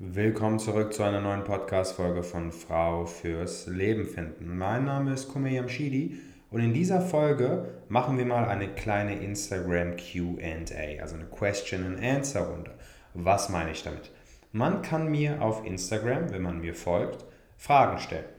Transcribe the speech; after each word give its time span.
Willkommen 0.00 0.60
zurück 0.60 0.92
zu 0.92 1.02
einer 1.02 1.20
neuen 1.20 1.42
Podcast-Folge 1.42 2.22
von 2.22 2.52
Frau 2.52 3.04
fürs 3.04 3.66
Leben 3.66 4.04
finden. 4.04 4.56
Mein 4.56 4.84
Name 4.84 5.12
ist 5.12 5.26
Kume 5.26 5.50
Yamshidi 5.50 6.20
und 6.52 6.60
in 6.60 6.72
dieser 6.72 7.00
Folge 7.00 7.82
machen 7.88 8.16
wir 8.16 8.24
mal 8.24 8.44
eine 8.44 8.68
kleine 8.68 9.20
Instagram 9.20 9.96
QA, 9.96 11.02
also 11.02 11.16
eine 11.16 11.24
Question 11.24 11.84
and 11.84 12.00
Answer 12.00 12.42
Runde. 12.42 12.70
Was 13.14 13.48
meine 13.48 13.72
ich 13.72 13.82
damit? 13.82 14.12
Man 14.52 14.82
kann 14.82 15.10
mir 15.10 15.42
auf 15.42 15.66
Instagram, 15.66 16.30
wenn 16.30 16.42
man 16.42 16.60
mir 16.60 16.76
folgt, 16.76 17.24
Fragen 17.56 17.98
stellen. 17.98 18.37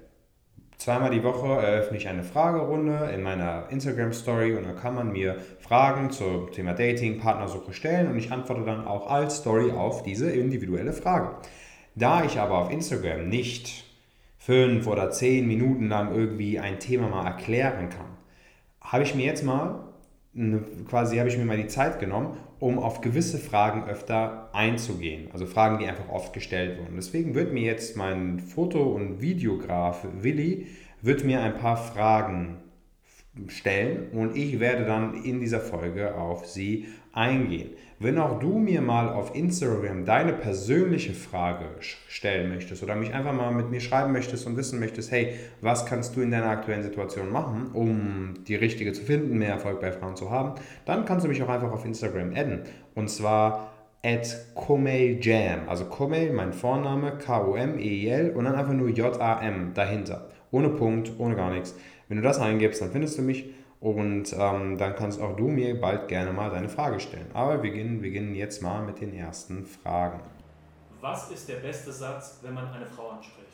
Zweimal 0.80 1.12
die 1.12 1.26
Woche 1.26 1.46
eröffne 1.46 1.98
ich 1.98 2.08
eine 2.08 2.24
Fragerunde 2.24 3.12
in 3.14 3.22
meiner 3.22 3.66
Instagram 3.70 4.14
Story 4.14 4.56
und 4.56 4.64
dann 4.64 4.78
kann 4.78 4.96
man 4.96 5.12
mir 5.12 5.36
Fragen 5.60 6.10
zum 6.10 6.54
Thema 6.54 6.74
Dating, 6.74 7.20
Partnersuche 7.20 7.74
stellen 7.74 8.08
und 8.08 8.18
ich 8.18 8.32
antworte 8.32 8.64
dann 8.64 8.88
auch 8.88 9.12
als 9.12 9.40
Story 9.40 9.74
auf 9.74 10.04
diese 10.04 10.32
individuelle 10.32 10.94
Frage. 10.94 11.36
Da 11.96 12.24
ich 12.24 12.40
aber 12.40 12.60
auf 12.60 12.72
Instagram 12.72 13.28
nicht 13.28 13.84
fünf 14.38 14.88
oder 14.88 15.12
zehn 15.12 15.50
Minuten 15.50 15.90
lang 15.90 16.16
irgendwie 16.16 16.60
ein 16.60 16.80
Thema 16.80 17.10
mal 17.10 17.26
erklären 17.26 17.90
kann, 17.90 18.16
habe 18.80 19.04
ich 19.04 19.14
mir 19.14 19.26
jetzt 19.26 19.44
mal 19.44 19.84
quasi 20.88 21.18
habe 21.18 21.30
ich 21.30 21.38
mir 21.38 21.46
mal 21.46 21.58
die 21.58 21.68
Zeit 21.68 22.00
genommen, 22.00 22.38
um 22.60 22.78
auf 22.78 23.02
gewisse 23.02 23.40
Fragen 23.40 23.86
öfter 23.86 24.50
einzugehen. 24.54 25.30
Also 25.32 25.46
Fragen, 25.46 25.80
die 25.80 25.88
einfach 25.88 26.10
oft 26.10 26.34
gestellt 26.34 26.80
wurden. 26.80 26.96
Deswegen 26.96 27.36
wird 27.36 27.54
mir 27.54 27.64
jetzt 27.64 27.98
mein 27.98 28.40
Foto- 28.40 28.94
und 28.94 29.22
Videograf 29.22 30.06
Willi 30.22 30.68
wird 31.02 31.24
mir 31.24 31.42
ein 31.42 31.58
paar 31.58 31.78
Fragen 31.78 32.58
stellen 33.48 34.10
und 34.12 34.36
ich 34.36 34.60
werde 34.60 34.86
dann 34.86 35.24
in 35.24 35.40
dieser 35.40 35.62
Folge 35.62 36.16
auf 36.16 36.46
sie 36.46 36.88
eingehen. 37.20 37.72
Wenn 38.00 38.18
auch 38.18 38.40
du 38.40 38.60
mir 38.60 38.82
mal 38.82 39.10
auf 39.10 39.36
Instagram 39.36 40.06
deine 40.06 40.32
persönliche 40.32 41.14
Frage 41.14 41.66
stellen 42.08 42.48
möchtest 42.48 42.82
oder 42.82 42.96
mich 42.96 43.14
einfach 43.14 43.34
mal 43.34 43.52
mit 43.52 43.70
mir 43.70 43.82
schreiben 43.82 44.14
möchtest 44.14 44.48
und 44.48 44.56
wissen 44.56 44.80
möchtest, 44.80 45.12
hey, 45.12 45.34
was 45.60 45.86
kannst 45.86 46.16
du 46.16 46.22
in 46.22 46.32
deiner 46.32 46.48
aktuellen 46.48 46.82
Situation 46.82 47.30
machen, 47.30 47.72
um 47.74 48.36
die 48.48 48.56
richtige 48.56 48.94
zu 48.94 49.04
finden, 49.04 49.38
mehr 49.38 49.50
Erfolg 49.50 49.82
bei 49.82 49.92
Frauen 49.92 50.16
zu 50.16 50.32
haben, 50.32 50.56
dann 50.86 51.04
kannst 51.04 51.26
du 51.26 51.30
mich 51.30 51.44
auch 51.44 51.50
einfach 51.50 51.74
auf 51.74 51.84
Instagram 51.84 52.32
adden. 52.34 52.62
Und 52.96 53.10
zwar 53.10 53.74
at 54.02 54.34
Jam. 55.20 55.68
Also 55.68 55.86
Komel, 55.86 56.32
mein 56.32 56.54
Vorname, 56.54 57.18
K-O-M-E-I-L 57.18 58.30
und 58.30 58.46
dann 58.46 58.56
einfach 58.56 58.74
nur 58.74 58.88
J-A-M 58.88 59.74
dahinter. 59.74 60.30
Ohne 60.52 60.70
Punkt, 60.70 61.12
ohne 61.18 61.36
gar 61.36 61.52
nichts. 61.52 61.76
Wenn 62.08 62.16
du 62.16 62.24
das 62.24 62.40
eingibst, 62.40 62.82
dann 62.82 62.92
findest 62.92 63.18
du 63.18 63.24
mich 63.24 63.50
und 63.82 64.34
ähm, 64.34 64.78
dann 64.78 64.96
kannst 64.96 65.22
auch 65.22 65.36
du 65.36 65.48
mir 65.48 65.80
bald 65.80 66.08
gerne 66.08 66.34
mal 66.34 66.50
deine 66.50 66.70
Frage 66.70 67.00
stellen. 67.00 67.30
Aber 67.34 67.54
wir 67.54 67.72
beginnen, 67.72 68.02
beginnen 68.02 68.36
jetzt 68.36 68.62
mal 68.62 68.84
mit 68.84 69.00
den 69.00 69.14
ersten 69.14 69.66
Fragen. 69.66 70.20
Was 71.02 71.32
ist 71.32 71.48
der 71.48 71.56
beste 71.58 71.92
Satz, 71.92 72.40
wenn 72.42 72.54
man 72.54 72.68
eine 72.74 72.86
Frau 72.86 73.10
anspricht? 73.10 73.48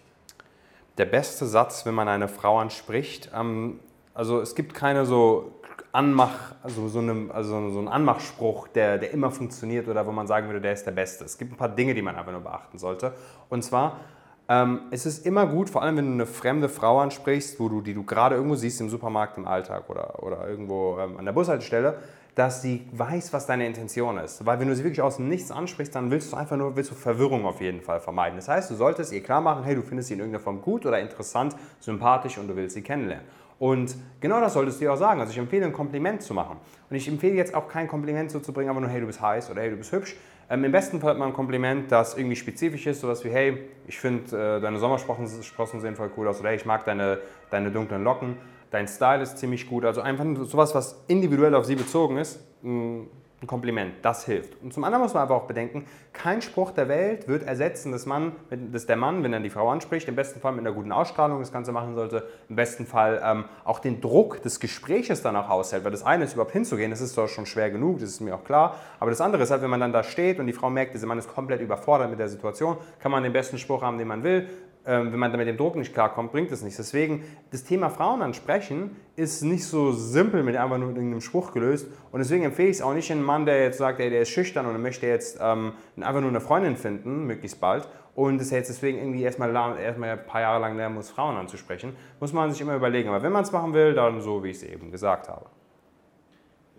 Der 0.97 1.05
beste 1.05 1.45
Satz, 1.45 1.85
wenn 1.85 1.93
man 1.93 2.07
eine 2.07 2.27
Frau 2.27 2.59
anspricht, 2.59 3.29
ähm, 3.35 3.79
also 4.15 4.41
es 4.41 4.55
gibt 4.55 4.73
keine 4.73 5.05
so 5.05 5.51
Anmach, 5.91 6.55
also 6.61 6.87
so, 6.89 6.99
eine, 6.99 7.33
also 7.33 7.69
so 7.69 7.79
einen 7.79 7.87
Anmachspruch, 7.87 8.67
der, 8.69 8.97
der 8.97 9.11
immer 9.11 9.31
funktioniert 9.31 9.87
oder 9.87 10.05
wo 10.05 10.11
man 10.11 10.27
sagen 10.27 10.47
würde, 10.47 10.59
der 10.59 10.73
ist 10.73 10.85
der 10.85 10.91
beste. 10.91 11.23
Es 11.23 11.37
gibt 11.37 11.53
ein 11.53 11.57
paar 11.57 11.69
Dinge, 11.69 11.93
die 11.93 12.01
man 12.01 12.15
einfach 12.15 12.31
nur 12.31 12.41
beachten 12.41 12.77
sollte. 12.77 13.13
Und 13.49 13.63
zwar 13.63 13.99
ähm, 14.47 14.81
es 14.91 15.05
ist 15.05 15.25
immer 15.25 15.47
gut, 15.47 15.69
vor 15.69 15.81
allem 15.81 15.97
wenn 15.97 16.05
du 16.05 16.13
eine 16.13 16.25
fremde 16.25 16.69
Frau 16.69 16.99
ansprichst, 16.99 17.59
wo 17.59 17.67
du, 17.67 17.81
die 17.81 17.93
du 17.93 18.03
gerade 18.03 18.35
irgendwo 18.35 18.55
siehst 18.55 18.79
im 18.79 18.89
Supermarkt, 18.89 19.37
im 19.37 19.47
Alltag 19.47 19.89
oder, 19.89 20.21
oder 20.21 20.47
irgendwo 20.47 20.99
ähm, 20.99 21.17
an 21.17 21.25
der 21.25 21.33
Bushaltestelle, 21.33 21.97
dass 22.35 22.61
sie 22.61 22.85
weiß, 22.91 23.31
was 23.33 23.47
deine 23.47 23.65
Intention 23.65 24.17
ist. 24.17 24.45
Weil 24.45 24.59
wenn 24.59 24.67
du 24.67 24.75
sie 24.75 24.83
wirklich 24.83 25.01
aus 25.01 25.19
Nichts 25.19 25.51
ansprichst, 25.51 25.95
dann 25.95 26.11
willst 26.11 26.31
du 26.31 26.37
einfach 26.37 26.57
nur 26.57 26.75
willst 26.75 26.91
du 26.91 26.95
Verwirrung 26.95 27.45
auf 27.45 27.61
jeden 27.61 27.81
Fall 27.81 28.01
vermeiden. 28.01 28.35
Das 28.35 28.49
heißt, 28.49 28.69
du 28.69 28.75
solltest 28.75 29.13
ihr 29.13 29.23
klar 29.23 29.41
machen, 29.41 29.63
hey, 29.63 29.73
du 29.73 29.81
findest 29.81 30.09
sie 30.09 30.15
in 30.15 30.19
irgendeiner 30.19 30.43
Form 30.43 30.61
gut 30.61 30.85
oder 30.85 30.99
interessant, 30.99 31.55
sympathisch 31.79 32.37
und 32.37 32.47
du 32.47 32.55
willst 32.55 32.75
sie 32.75 32.81
kennenlernen. 32.81 33.25
Und 33.57 33.95
genau 34.19 34.41
das 34.41 34.53
solltest 34.53 34.79
du 34.79 34.85
dir 34.85 34.93
auch 34.93 34.97
sagen. 34.97 35.21
Also 35.21 35.31
ich 35.31 35.37
empfehle, 35.37 35.65
ein 35.65 35.73
Kompliment 35.73 36.21
zu 36.21 36.33
machen. 36.33 36.57
Und 36.89 36.95
ich 36.95 37.07
empfehle 37.07 37.35
jetzt 37.35 37.55
auch 37.55 37.69
kein 37.69 37.87
Kompliment 37.87 38.29
so 38.29 38.39
zu 38.41 38.51
bringen, 38.51 38.69
aber 38.69 38.81
nur, 38.81 38.89
hey, 38.89 38.99
du 38.99 39.07
bist 39.07 39.21
heiß 39.21 39.49
oder 39.49 39.61
hey, 39.61 39.69
du 39.69 39.77
bist 39.77 39.93
hübsch. 39.93 40.17
Ähm, 40.49 40.63
Im 40.63 40.71
besten 40.71 40.99
Fall 40.99 41.11
hat 41.11 41.17
man 41.17 41.29
ein 41.29 41.33
Kompliment, 41.33 41.91
das 41.91 42.17
irgendwie 42.17 42.35
spezifisch 42.35 42.85
ist, 42.85 43.01
sowas 43.01 43.23
wie, 43.23 43.29
hey, 43.29 43.57
ich 43.87 43.97
finde, 43.97 44.57
äh, 44.57 44.61
deine 44.61 44.77
Sommersprossen 44.77 45.81
sehen 45.81 45.95
voll 45.95 46.11
cool 46.17 46.27
aus 46.27 46.39
oder 46.39 46.49
hey, 46.49 46.57
ich 46.57 46.65
mag 46.65 46.85
deine, 46.85 47.19
deine 47.49 47.71
dunklen 47.71 48.03
Locken, 48.03 48.37
dein 48.69 48.87
Style 48.87 49.23
ist 49.23 49.37
ziemlich 49.37 49.67
gut. 49.67 49.85
Also 49.85 50.01
einfach 50.01 50.25
sowas, 50.43 50.75
was 50.75 51.03
individuell 51.07 51.55
auf 51.55 51.65
sie 51.65 51.75
bezogen 51.75 52.17
ist, 52.17 52.39
ein 52.63 53.07
Kompliment, 53.47 53.93
das 54.01 54.25
hilft. 54.25 54.61
Und 54.63 54.73
zum 54.73 54.83
anderen 54.83 55.03
muss 55.03 55.13
man 55.13 55.21
aber 55.21 55.35
auch 55.35 55.43
bedenken, 55.43 55.85
kein 56.13 56.41
Spruch 56.41 56.71
der 56.71 56.87
Welt 56.87 57.27
wird 57.27 57.43
ersetzen, 57.43 57.91
dass, 57.91 58.05
man, 58.05 58.31
dass 58.71 58.85
der 58.85 58.95
Mann, 58.95 59.23
wenn 59.23 59.33
er 59.33 59.39
die 59.39 59.49
Frau 59.49 59.69
anspricht, 59.69 60.07
im 60.07 60.15
besten 60.15 60.39
Fall 60.39 60.53
mit 60.53 60.61
einer 60.61 60.73
guten 60.73 60.91
Ausstrahlung 60.91 61.39
das 61.39 61.51
Ganze 61.51 61.71
machen 61.71 61.95
sollte, 61.95 62.27
im 62.49 62.55
besten 62.55 62.85
Fall 62.85 63.21
ähm, 63.23 63.45
auch 63.63 63.79
den 63.79 64.01
Druck 64.01 64.41
des 64.41 64.59
Gespräches 64.59 65.21
danach 65.21 65.49
aushält. 65.49 65.83
Weil 65.83 65.91
das 65.91 66.03
eine 66.03 66.23
ist, 66.23 66.33
überhaupt 66.33 66.53
hinzugehen, 66.53 66.91
das 66.91 67.01
ist 67.01 67.13
zwar 67.13 67.27
schon 67.27 67.45
schwer 67.45 67.69
genug, 67.69 67.99
das 67.99 68.09
ist 68.09 68.21
mir 68.21 68.35
auch 68.35 68.43
klar, 68.43 68.77
aber 68.99 69.11
das 69.11 69.21
andere 69.21 69.43
ist 69.43 69.51
halt, 69.51 69.61
wenn 69.61 69.69
man 69.69 69.81
dann 69.81 69.93
da 69.93 70.03
steht 70.03 70.39
und 70.39 70.47
die 70.47 70.53
Frau 70.53 70.69
merkt, 70.69 70.93
dieser 70.93 71.07
Mann 71.07 71.19
ist 71.19 71.31
komplett 71.31 71.61
überfordert 71.61 72.09
mit 72.09 72.19
der 72.19 72.29
Situation, 72.29 72.77
kann 72.99 73.11
man 73.11 73.21
den 73.23 73.33
besten 73.33 73.57
Spruch 73.57 73.81
haben, 73.81 73.97
den 73.97 74.07
man 74.07 74.23
will, 74.23 74.47
wenn 74.85 75.17
man 75.17 75.31
mit 75.35 75.47
dem 75.47 75.57
Druck 75.57 75.75
nicht 75.75 75.93
klarkommt, 75.93 76.31
bringt 76.31 76.51
es 76.51 76.61
nichts. 76.61 76.77
Deswegen, 76.77 77.23
das 77.51 77.63
Thema 77.63 77.89
Frauen 77.89 78.21
ansprechen 78.21 78.95
ist 79.15 79.41
nicht 79.41 79.65
so 79.65 79.91
simpel 79.91 80.43
mit 80.43 80.55
einfach 80.55 80.77
nur 80.77 80.89
irgendeinem 80.89 81.21
Spruch 81.21 81.51
gelöst. 81.53 81.87
Und 82.11 82.19
deswegen 82.19 82.43
empfehle 82.43 82.69
ich 82.69 82.77
es 82.77 82.81
auch 82.83 82.93
nicht 82.93 83.11
einem 83.11 83.23
Mann, 83.23 83.45
der 83.45 83.63
jetzt 83.63 83.79
sagt, 83.79 83.99
ey, 83.99 84.09
der 84.09 84.21
ist 84.21 84.29
schüchtern 84.29 84.65
und 84.67 84.79
möchte 84.81 85.07
jetzt 85.07 85.39
ähm, 85.41 85.73
einfach 85.99 86.21
nur 86.21 86.29
eine 86.29 86.41
Freundin 86.41 86.77
finden, 86.77 87.25
möglichst 87.25 87.59
bald. 87.59 87.87
Und 88.13 88.39
es 88.39 88.51
jetzt 88.51 88.69
deswegen 88.69 88.99
irgendwie 88.99 89.23
erstmal, 89.23 89.53
erstmal 89.77 90.11
ein 90.11 90.25
paar 90.25 90.41
Jahre 90.41 90.61
lang 90.61 90.77
lernen 90.77 90.95
muss, 90.95 91.09
Frauen 91.09 91.35
anzusprechen. 91.35 91.95
Muss 92.19 92.31
man 92.31 92.51
sich 92.51 92.61
immer 92.61 92.75
überlegen. 92.75 93.09
Aber 93.09 93.23
wenn 93.23 93.31
man 93.31 93.43
es 93.43 93.51
machen 93.51 93.73
will, 93.73 93.93
dann 93.93 94.21
so, 94.21 94.43
wie 94.43 94.51
ich 94.51 94.57
es 94.57 94.63
eben 94.63 94.91
gesagt 94.91 95.27
habe. 95.27 95.47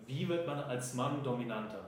Wie 0.06 0.28
wird 0.28 0.46
man 0.46 0.60
als 0.60 0.94
Mann 0.94 1.22
dominanter? 1.22 1.86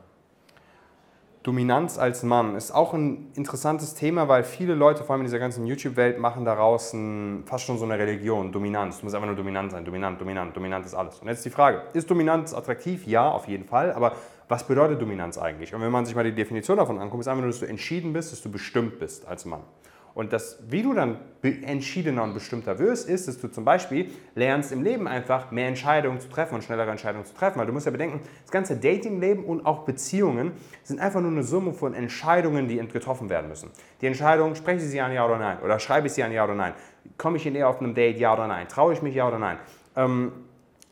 Dominanz 1.48 1.96
als 1.96 2.24
Mann 2.24 2.56
ist 2.56 2.72
auch 2.72 2.92
ein 2.92 3.32
interessantes 3.34 3.94
Thema, 3.94 4.28
weil 4.28 4.44
viele 4.44 4.74
Leute, 4.74 5.02
vor 5.02 5.14
allem 5.14 5.22
in 5.22 5.28
dieser 5.28 5.38
ganzen 5.38 5.64
YouTube-Welt, 5.64 6.18
machen 6.18 6.44
daraus 6.44 6.92
ein, 6.92 7.44
fast 7.46 7.64
schon 7.64 7.78
so 7.78 7.86
eine 7.86 7.98
Religion, 7.98 8.52
Dominanz. 8.52 8.98
Du 8.98 9.06
musst 9.06 9.14
einfach 9.14 9.28
nur 9.28 9.34
dominant 9.34 9.70
sein, 9.70 9.82
dominant, 9.82 10.20
dominant, 10.20 10.54
dominant 10.54 10.84
ist 10.84 10.92
alles. 10.92 11.20
Und 11.20 11.28
jetzt 11.28 11.46
die 11.46 11.50
Frage, 11.50 11.84
ist 11.94 12.10
Dominanz 12.10 12.52
attraktiv? 12.52 13.06
Ja, 13.06 13.30
auf 13.30 13.48
jeden 13.48 13.64
Fall, 13.64 13.94
aber 13.94 14.12
was 14.46 14.64
bedeutet 14.64 15.00
Dominanz 15.00 15.38
eigentlich? 15.38 15.74
Und 15.74 15.80
wenn 15.80 15.90
man 15.90 16.04
sich 16.04 16.14
mal 16.14 16.22
die 16.22 16.34
Definition 16.34 16.76
davon 16.76 16.98
anguckt, 16.98 17.22
ist 17.22 17.28
einfach 17.28 17.40
nur, 17.40 17.50
dass 17.50 17.60
du 17.60 17.66
entschieden 17.66 18.12
bist, 18.12 18.30
dass 18.30 18.42
du 18.42 18.50
bestimmt 18.50 18.98
bist 18.98 19.26
als 19.26 19.46
Mann. 19.46 19.62
Und 20.18 20.32
das, 20.32 20.58
wie 20.68 20.82
du 20.82 20.94
dann 20.94 21.18
entschiedener 21.42 22.24
und 22.24 22.34
bestimmter 22.34 22.80
wirst, 22.80 23.08
ist, 23.08 23.28
dass 23.28 23.40
du 23.40 23.46
zum 23.46 23.64
Beispiel 23.64 24.10
lernst 24.34 24.72
im 24.72 24.82
Leben 24.82 25.06
einfach 25.06 25.52
mehr 25.52 25.68
Entscheidungen 25.68 26.18
zu 26.18 26.28
treffen 26.28 26.56
und 26.56 26.64
schnellere 26.64 26.90
Entscheidungen 26.90 27.24
zu 27.24 27.34
treffen. 27.34 27.60
Weil 27.60 27.66
du 27.66 27.72
musst 27.72 27.86
ja 27.86 27.92
bedenken, 27.92 28.18
das 28.42 28.50
ganze 28.50 28.74
Datingleben 28.74 29.44
und 29.44 29.64
auch 29.64 29.84
Beziehungen 29.84 30.50
sind 30.82 30.98
einfach 30.98 31.20
nur 31.20 31.30
eine 31.30 31.44
Summe 31.44 31.72
von 31.72 31.94
Entscheidungen, 31.94 32.66
die 32.66 32.78
getroffen 32.78 33.30
werden 33.30 33.48
müssen. 33.48 33.70
Die 34.00 34.06
Entscheidung, 34.06 34.56
spreche 34.56 34.84
ich 34.84 34.90
sie 34.90 35.00
an 35.00 35.12
ja 35.12 35.24
oder 35.24 35.38
nein? 35.38 35.58
Oder 35.62 35.78
schreibe 35.78 36.08
ich 36.08 36.14
sie 36.14 36.24
an 36.24 36.32
ja 36.32 36.42
oder 36.42 36.56
nein? 36.56 36.72
Komme 37.16 37.36
ich 37.36 37.46
in 37.46 37.54
ihr 37.54 37.68
auf 37.68 37.80
einem 37.80 37.94
Date 37.94 38.18
ja 38.18 38.32
oder 38.34 38.48
nein? 38.48 38.66
Traue 38.66 38.94
ich 38.94 39.02
mich 39.02 39.14
ja 39.14 39.28
oder 39.28 39.38
nein? 39.38 39.58
Ähm, 39.94 40.32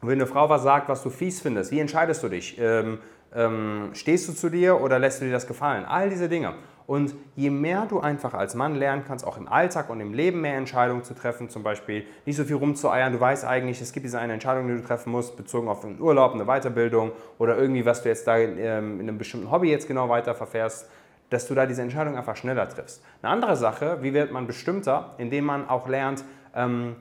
wenn 0.03 0.20
eine 0.20 0.28
Frau 0.28 0.48
was 0.48 0.62
sagt, 0.62 0.88
was 0.88 1.03
du 1.03 1.10
fies 1.10 1.41
findest, 1.41 1.72
wie 1.72 1.81
entscheidest 1.81 2.22
du 2.22 2.28
dich? 2.28 2.56
Ähm, 2.60 2.98
ähm, 3.34 3.91
stehst 3.93 4.28
du 4.28 4.34
zu 4.34 4.50
dir 4.50 4.81
oder 4.81 5.00
lässt 5.00 5.20
du 5.20 5.25
dir 5.25 5.32
das 5.32 5.48
gefallen? 5.48 5.84
All 5.84 6.10
diese 6.10 6.28
Dinge. 6.28 6.54
Und 6.87 7.15
je 7.35 7.51
mehr 7.51 7.87
du 7.87 7.99
einfach 7.99 8.33
als 8.33 8.55
Mann 8.55 8.77
lernen 8.77 9.03
kannst, 9.07 9.27
auch 9.27 9.37
im 9.37 9.49
Alltag 9.49 9.91
und 9.91 10.01
im 10.01 10.13
Leben 10.15 10.41
mehr 10.41 10.57
Entscheidungen 10.57 11.03
zu 11.03 11.15
treffen, 11.15 11.49
zum 11.49 11.65
Beispiel 11.65 12.07
nicht 12.25 12.37
so 12.37 12.45
viel 12.45 12.57
rumzueiern, 12.57 13.13
du 13.13 13.19
weißt 13.19 13.45
eigentlich, 13.45 13.81
es 13.81 13.93
gibt 13.93 14.07
diese 14.07 14.21
eine 14.21 14.35
Entscheidung, 14.35 14.69
die 14.69 14.75
du 14.75 14.85
treffen 14.85 15.11
musst, 15.11 15.37
bezogen 15.37 15.69
auf 15.69 15.85
einen 15.85 16.01
Urlaub, 16.01 16.35
eine 16.35 16.45
Weiterbildung 16.45 17.11
oder 17.39 17.59
irgendwie, 17.59 17.85
was 17.85 18.03
du 18.03 18.09
jetzt 18.09 18.27
da 18.29 18.39
ähm, 18.39 19.01
in 19.01 19.09
einem 19.09 19.19
bestimmten 19.19 19.51
Hobby 19.51 19.69
jetzt 19.69 19.89
genau 19.89 20.09
weiter 20.09 20.37
verfährst, 20.37 20.89
dass 21.29 21.49
du 21.49 21.57
da 21.57 21.67
diese 21.67 21.83
Entscheidung 21.83 22.17
einfach 22.17 22.37
schneller 22.37 22.69
triffst. 22.69 23.03
Eine 23.21 23.33
andere 23.33 23.56
Sache, 23.56 23.99
wie 24.03 24.15
wird 24.15 24.31
man 24.31 24.47
bestimmter, 24.47 25.15
indem 25.19 25.44
man 25.44 25.69
auch 25.69 25.89
lernt, 25.89 26.25
ähm, 26.55 26.94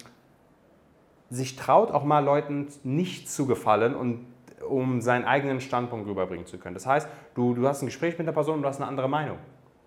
sich 1.30 1.58
traut, 1.58 1.92
auch 1.92 2.04
mal 2.04 2.24
Leuten 2.24 2.70
nicht 2.84 3.30
zu 3.30 3.46
gefallen 3.46 3.94
und 3.94 4.26
um 4.68 5.02
seinen 5.02 5.26
eigenen 5.26 5.62
Standpunkt 5.62 6.08
rüberbringen 6.08 6.48
zu 6.48 6.58
können. 6.58 6.74
Das 6.74 6.88
heißt, 6.88 7.08
du, 7.36 7.54
du 7.54 7.68
hast 7.68 7.84
ein 7.84 7.86
Gespräch 7.86 8.18
mit 8.18 8.26
der 8.26 8.32
Person 8.32 8.56
und 8.56 8.62
du 8.64 8.68
hast 8.68 8.78
eine 8.78 8.88
andere 8.88 9.08
Meinung 9.08 9.38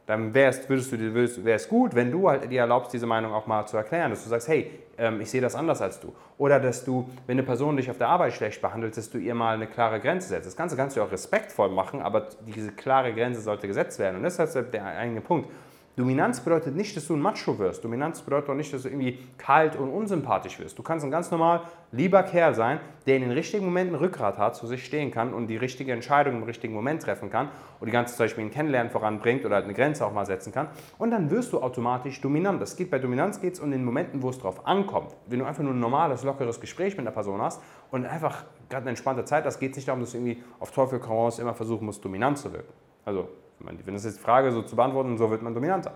dann 0.09 0.33
wäre 0.33 0.49
es 0.49 1.69
gut, 1.69 1.95
wenn 1.95 2.11
du 2.11 2.31
halt 2.31 2.51
dir 2.51 2.61
erlaubst, 2.61 2.95
diese 2.95 3.05
Meinung 3.05 3.35
auch 3.35 3.47
mal 3.47 3.67
zu 3.67 3.77
erklären, 3.77 4.11
dass 4.11 4.25
du 4.25 4.31
sagst, 4.31 4.49
hey, 4.49 4.71
ähm, 4.97 5.21
ich 5.21 5.31
sehe 5.31 5.43
das 5.43 5.55
anders 5.55 5.83
als 5.83 6.01
du. 6.01 6.15
Oder 6.39 6.59
dass 6.61 6.83
du, 6.83 7.11
wenn 7.27 7.35
eine 7.35 7.43
Person 7.43 7.77
dich 7.77 7.91
auf 7.91 7.99
der 7.99 8.09
Arbeit 8.09 8.33
schlecht 8.33 8.63
behandelt, 8.63 8.97
dass 8.97 9.11
du 9.11 9.19
ihr 9.19 9.35
mal 9.35 9.55
eine 9.55 9.67
klare 9.67 10.01
Grenze 10.01 10.29
setzt. 10.29 10.47
Das 10.47 10.57
Ganze 10.57 10.77
kannst 10.77 10.97
du 10.97 11.03
auch 11.03 11.13
respektvoll 11.13 11.69
machen, 11.69 12.01
aber 12.01 12.27
diese 12.47 12.73
klare 12.73 13.13
Grenze 13.13 13.43
sollte 13.43 13.67
gesetzt 13.67 13.99
werden. 13.99 14.17
Und 14.17 14.23
das 14.23 14.39
ist 14.39 14.57
halt 14.57 14.73
der 14.73 14.87
eigene 14.87 15.21
Punkt. 15.21 15.51
Dominanz 15.99 16.39
bedeutet 16.39 16.77
nicht, 16.77 16.97
dass 16.97 17.09
du 17.09 17.15
ein 17.15 17.21
Macho 17.21 17.59
wirst. 17.59 17.83
Dominanz 17.83 18.23
bedeutet 18.23 18.49
auch 18.51 18.55
nicht, 18.55 18.73
dass 18.73 18.83
du 18.83 18.89
irgendwie 18.89 19.19
kalt 19.37 19.75
und 19.75 19.91
unsympathisch 19.91 20.61
wirst. 20.61 20.79
Du 20.79 20.85
kannst 20.85 21.05
ein 21.05 21.11
ganz 21.11 21.33
normal 21.33 21.63
lieber 21.91 22.23
Kerl 22.23 22.55
sein, 22.55 22.79
der 23.07 23.17
in 23.17 23.23
den 23.23 23.33
richtigen 23.33 23.65
Momenten 23.65 23.97
Rückgrat 23.97 24.39
hat, 24.39 24.55
zu 24.55 24.69
sich 24.69 24.85
stehen 24.85 25.11
kann 25.11 25.35
und 25.35 25.49
die 25.49 25.57
richtige 25.57 25.93
Entscheidung 25.93 26.37
im 26.37 26.45
richtigen 26.45 26.73
Moment 26.73 27.03
treffen 27.03 27.31
kann 27.31 27.49
und 27.81 27.87
die 27.87 27.91
ganze 27.91 28.17
Beispiel 28.17 28.45
ein 28.45 28.53
Kennenlernen 28.53 28.93
voranbringt 28.93 29.45
oder 29.45 29.57
halt 29.57 29.65
eine 29.65 29.75
Grenze 29.75 30.07
auch 30.07 30.13
mal 30.13 30.25
setzen 30.25 30.53
kann. 30.53 30.69
Und 30.99 31.11
dann 31.11 31.33
wirst 31.33 31.53
du 31.53 31.61
automatisch 31.61 32.21
dominant. 32.21 32.63
Das 32.63 32.77
geht 32.77 32.93
bei 32.93 33.01
Dominanz 33.01 33.41
geht 33.41 33.55
es 33.55 33.61
um 33.61 33.73
den 33.73 33.85
Momenten, 33.85 34.23
wo 34.23 34.31
es 34.31 34.39
drauf 34.39 34.69
ankommt. 34.69 35.17
Wenn 35.27 35.41
du 35.41 35.47
einfach 35.47 35.65
nur 35.65 35.73
ein 35.73 35.81
normales, 35.81 36.23
lockeres 36.23 36.61
Gespräch 36.61 36.97
mit 36.97 37.01
einer 37.01 37.11
Person 37.11 37.41
hast 37.41 37.61
und 37.91 38.07
einfach 38.07 38.45
gerade 38.69 38.83
eine 38.83 38.91
entspannte 38.91 39.25
Zeit 39.25 39.45
hast, 39.45 39.59
geht 39.59 39.73
es 39.73 39.79
nicht 39.79 39.89
darum, 39.89 40.01
dass 40.01 40.13
du 40.13 40.19
irgendwie 40.19 40.45
auf 40.61 40.71
Teufel 40.71 41.01
komm 41.01 41.17
raus 41.17 41.41
immer 41.41 41.55
versuchen 41.55 41.87
musst, 41.87 42.05
dominant 42.05 42.39
zu 42.39 42.53
wirken. 42.53 42.73
Also, 43.05 43.29
wenn 43.61 43.95
das 43.95 44.05
jetzt 44.05 44.19
die 44.19 44.23
Frage 44.23 44.53
so 44.53 44.63
zu 44.63 44.77
beantworten, 44.77 45.17
so 45.19 45.31
wird 45.31 45.43
man 45.43 45.55
dominanter. 45.55 45.93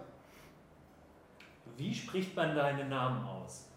Wie 1.76 1.94
spricht 1.94 2.36
man 2.36 2.54
deinen 2.54 2.88
Namen 2.88 3.24
aus? 3.24 3.68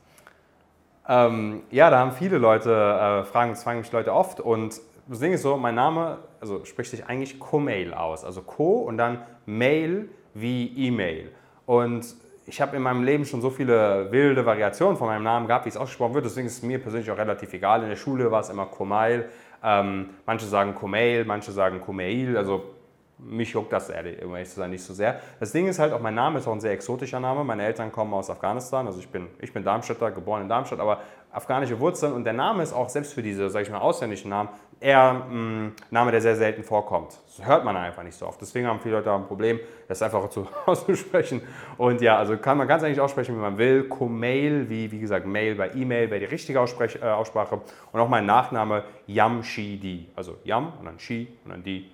Ähm, 1.07 1.63
ja, 1.69 1.89
da 1.89 1.99
haben 1.99 2.11
viele 2.11 2.37
Leute, 2.37 2.71
äh, 2.71 3.23
fragen, 3.25 3.51
das 3.51 3.63
fragen 3.63 3.79
mich 3.79 3.91
Leute 3.91 4.11
oft 4.13 4.39
und 4.39 4.81
das 5.07 5.19
Ding 5.19 5.33
ist 5.33 5.43
so, 5.43 5.55
mein 5.55 5.75
Name 5.75 6.17
also 6.41 6.65
spricht 6.65 6.91
sich 6.91 7.05
eigentlich 7.05 7.39
Co-Mail 7.39 7.93
aus, 7.93 8.23
also 8.23 8.41
Co 8.41 8.79
und 8.79 8.97
dann 8.97 9.23
Mail 9.45 10.09
wie 10.33 10.67
E-Mail. 10.87 11.31
Und 11.65 12.05
ich 12.45 12.61
habe 12.61 12.75
in 12.75 12.83
meinem 12.83 13.03
Leben 13.03 13.25
schon 13.25 13.41
so 13.41 13.49
viele 13.49 14.11
wilde 14.11 14.45
Variationen 14.45 14.97
von 14.97 15.07
meinem 15.07 15.23
Namen 15.23 15.47
gehabt, 15.47 15.65
wie 15.65 15.69
es 15.69 15.77
ausgesprochen 15.77 16.13
wird, 16.13 16.25
deswegen 16.25 16.47
ist 16.47 16.57
es 16.57 16.63
mir 16.63 16.79
persönlich 16.79 17.09
auch 17.09 17.17
relativ 17.17 17.53
egal. 17.53 17.81
In 17.81 17.89
der 17.89 17.95
Schule 17.95 18.29
war 18.31 18.41
es 18.41 18.49
immer 18.49 18.65
Co-Mail, 18.65 19.29
ähm, 19.63 20.09
manche 20.25 20.45
sagen 20.45 20.75
Co-Mail, 20.75 21.25
manche 21.25 21.51
sagen 21.51 21.81
Co-Mail, 21.81 22.37
also 22.37 22.74
mich 23.17 23.51
juckt 23.51 23.71
das 23.71 23.89
ehrlich, 23.89 24.23
um 24.23 24.33
ehrlich 24.33 24.49
zu 24.49 24.55
sein, 24.55 24.69
nicht 24.69 24.83
so 24.83 24.93
sehr. 24.93 25.19
Das 25.39 25.51
Ding 25.51 25.67
ist 25.67 25.79
halt, 25.79 25.93
auch 25.93 26.01
mein 26.01 26.15
Name 26.15 26.39
ist 26.39 26.47
auch 26.47 26.53
ein 26.53 26.59
sehr 26.59 26.71
exotischer 26.71 27.19
Name. 27.19 27.43
Meine 27.43 27.63
Eltern 27.63 27.91
kommen 27.91 28.13
aus 28.13 28.29
Afghanistan, 28.29 28.85
also 28.87 28.99
ich 28.99 29.09
bin, 29.09 29.27
ich 29.39 29.53
bin 29.53 29.63
Darmstädter, 29.63 30.11
geboren 30.11 30.41
in 30.41 30.49
Darmstadt, 30.49 30.79
aber 30.79 30.99
afghanische 31.31 31.79
Wurzeln 31.79 32.13
und 32.13 32.23
der 32.23 32.33
Name 32.33 32.63
ist 32.63 32.73
auch 32.73 32.87
selbst 32.89 33.13
für 33.13 33.21
diese, 33.21 33.49
sag 33.49 33.63
ich 33.63 33.69
mal, 33.69 33.79
ausländischen 33.79 34.29
Namen 34.29 34.49
eher 34.79 35.25
ein 35.29 35.73
Name, 35.89 36.11
der 36.11 36.21
sehr 36.21 36.35
selten 36.35 36.63
vorkommt. 36.63 37.17
Das 37.25 37.45
hört 37.45 37.65
man 37.65 37.75
einfach 37.75 38.03
nicht 38.03 38.17
so 38.17 38.25
oft. 38.25 38.39
Deswegen 38.39 38.67
haben 38.67 38.79
viele 38.79 38.95
Leute 38.95 39.11
ein 39.11 39.25
Problem, 39.25 39.59
das 39.87 40.01
einfach 40.01 40.29
zu 40.29 40.47
auszusprechen. 40.65 41.41
Und 41.77 42.01
ja, 42.01 42.17
also 42.17 42.37
kann 42.37 42.57
man 42.57 42.67
ganz 42.67 42.83
eigentlich 42.83 43.01
aussprechen, 43.01 43.35
wie 43.35 43.39
man 43.39 43.57
will. 43.57 43.83
Kumail, 43.83 44.69
wie, 44.69 44.91
wie 44.91 44.99
gesagt, 44.99 45.25
Mail 45.25 45.55
bei 45.55 45.71
E-Mail 45.73 46.09
wäre 46.09 46.19
die 46.19 46.25
richtige 46.25 46.59
äh, 46.59 47.05
Aussprache. 47.05 47.61
Und 47.91 47.99
auch 47.99 48.09
mein 48.09 48.25
Nachname 48.25 48.83
Yamshidi. 49.07 50.09
Also 50.15 50.37
Yam 50.43 50.73
und 50.79 50.85
dann 50.85 50.99
Shi 50.99 51.27
und 51.43 51.51
dann 51.51 51.63
Di 51.63 51.91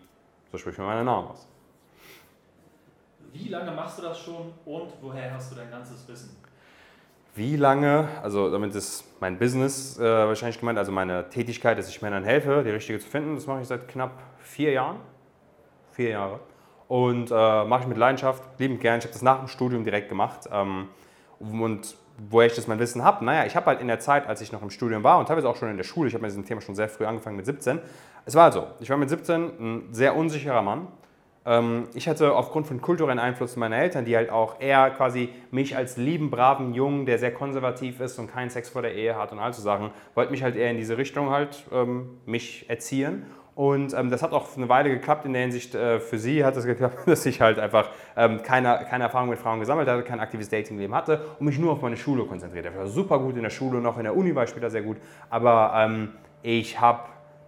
so 0.51 0.57
spricht 0.57 0.77
man 0.77 0.88
meinen 0.88 1.06
Namen 1.06 1.30
aus. 1.30 1.48
Wie 3.33 3.48
lange 3.48 3.71
machst 3.71 3.98
du 3.98 4.01
das 4.01 4.19
schon 4.19 4.53
und 4.65 4.92
woher 5.01 5.33
hast 5.33 5.51
du 5.51 5.56
dein 5.56 5.71
ganzes 5.71 6.07
Wissen? 6.07 6.36
Wie 7.33 7.56
lange, 7.56 8.09
also 8.21 8.51
damit 8.51 8.75
ist 8.75 9.06
mein 9.21 9.39
Business 9.39 9.98
äh, 9.98 10.03
wahrscheinlich 10.03 10.59
gemeint, 10.59 10.77
also 10.77 10.92
meine 10.92 11.30
Tätigkeit, 11.30 11.77
dass 11.77 11.88
ich 11.88 12.01
Männern 12.01 12.25
helfe, 12.25 12.62
die 12.63 12.71
richtige 12.71 13.00
zu 13.00 13.07
finden, 13.07 13.36
das 13.36 13.48
mache 13.48 13.62
ich 13.62 13.68
seit 13.68 13.88
knapp 13.88 14.21
vier 14.39 14.74
Jahren. 14.74 14.98
Vier 15.94 16.09
Jahre. 16.09 16.39
Und 16.89 17.31
äh, 17.31 17.63
mache 17.63 17.83
ich 17.83 17.88
mit 17.88 17.98
Leidenschaft, 17.98 18.44
liebend 18.59 18.81
gern. 18.81 19.00
Ich 19.00 19.06
habe 19.06 19.13
das 19.13 19.21
nach 19.21 19.39
dem 19.39 19.48
Studium 19.48 19.86
direkt 19.86 20.09
gemacht. 20.09 20.50
Ähm, 20.51 20.89
und 21.39 21.95
woher 22.29 22.47
ich 22.47 22.56
das 22.56 22.68
mein 22.68 22.79
Wissen 22.79 23.03
habe? 23.03 23.23
Naja, 23.25 23.45
ich 23.45 23.56
habe 23.56 23.65
halt 23.68 23.81
in 23.81 23.88
der 23.88 24.00
Zeit, 24.00 24.27
als 24.27 24.41
ich 24.41 24.51
noch 24.51 24.62
im 24.62 24.69
Studium 24.69 25.03
war 25.03 25.19
und 25.19 25.27
teilweise 25.27 25.50
auch 25.50 25.56
schon 25.56 25.69
in 25.69 25.77
der 25.77 25.83
Schule, 25.83 26.07
ich 26.07 26.13
habe 26.13 26.21
mit 26.21 26.31
diesem 26.31 26.45
Thema 26.45 26.62
schon 26.62 26.75
sehr 26.75 26.89
früh 26.89 27.06
angefangen, 27.06 27.35
mit 27.35 27.45
17. 27.45 27.79
Es 28.25 28.35
war 28.35 28.45
also, 28.45 28.68
ich 28.79 28.89
war 28.89 28.97
mit 28.97 29.09
17 29.09 29.41
ein 29.59 29.88
sehr 29.91 30.15
unsicherer 30.15 30.62
Mann. 30.62 30.88
Ähm, 31.45 31.88
ich 31.95 32.07
hatte 32.07 32.35
aufgrund 32.35 32.68
von 32.68 32.81
kulturellen 32.81 33.19
Einflüssen 33.19 33.59
meiner 33.59 33.77
Eltern, 33.77 34.06
die 34.06 34.15
halt 34.15 34.29
auch 34.29 34.59
eher 34.59 34.91
quasi 34.91 35.29
mich 35.50 35.75
als 35.75 35.97
lieben, 35.97 36.29
braven 36.29 36.73
Jungen, 36.73 37.06
der 37.06 37.18
sehr 37.18 37.33
konservativ 37.33 38.00
ist 38.00 38.19
und 38.19 38.31
keinen 38.31 38.50
Sex 38.50 38.69
vor 38.69 38.83
der 38.83 38.94
Ehe 38.94 39.15
hat 39.15 39.31
und 39.31 39.39
all 39.39 39.53
so 39.53 39.62
Sachen, 39.62 39.89
wollten 40.13 40.31
mich 40.31 40.44
halt 40.44 40.56
eher 40.56 40.69
in 40.69 40.77
diese 40.77 40.97
Richtung 40.97 41.31
halt 41.31 41.65
ähm, 41.71 42.19
mich 42.25 42.69
erziehen. 42.69 43.25
Und 43.53 43.94
ähm, 43.94 44.09
das 44.09 44.24
hat 44.24 44.31
auch 44.31 44.56
eine 44.56 44.69
Weile 44.69 44.89
geklappt 44.89 45.25
in 45.25 45.33
der 45.33 45.42
Hinsicht, 45.42 45.75
äh, 45.75 46.00
für 46.00 46.18
sie 46.18 46.45
hat 46.45 46.56
es 46.56 46.65
geklappt, 46.65 47.00
dass 47.06 47.25
ich 47.25 47.42
halt 47.42 47.59
einfach 47.59 47.89
ähm, 48.15 48.42
keine, 48.44 48.86
keine 48.89 49.06
Erfahrung 49.06 49.30
mit 49.30 49.39
Frauen 49.39 49.59
gesammelt 49.59 49.89
hatte, 49.89 50.03
kein 50.03 50.19
aktives 50.19 50.50
Datingleben 50.50 50.95
hatte 50.95 51.21
und 51.39 51.45
mich 51.45 51.59
nur 51.59 51.74
auf 51.74 51.81
meine 51.81 51.98
Schule 51.98 52.24
konzentriert 52.25 52.65
habe. 52.65 52.75
Ich 52.75 52.81
war 52.81 52.88
super 52.88 53.19
gut 53.19 53.36
in 53.36 53.44
der 53.44 53.50
Schule, 53.50 53.81
noch 53.81 53.98
in 53.98 54.03
der 54.03 54.15
Uni 54.15 54.33
war 54.33 54.45
ich 54.45 54.50
später 54.50 54.69
sehr 54.69 54.81
gut, 54.81 54.98
aber 55.30 55.74
ähm, 55.75 56.13
ich 56.44 56.80
habe 56.80 57.01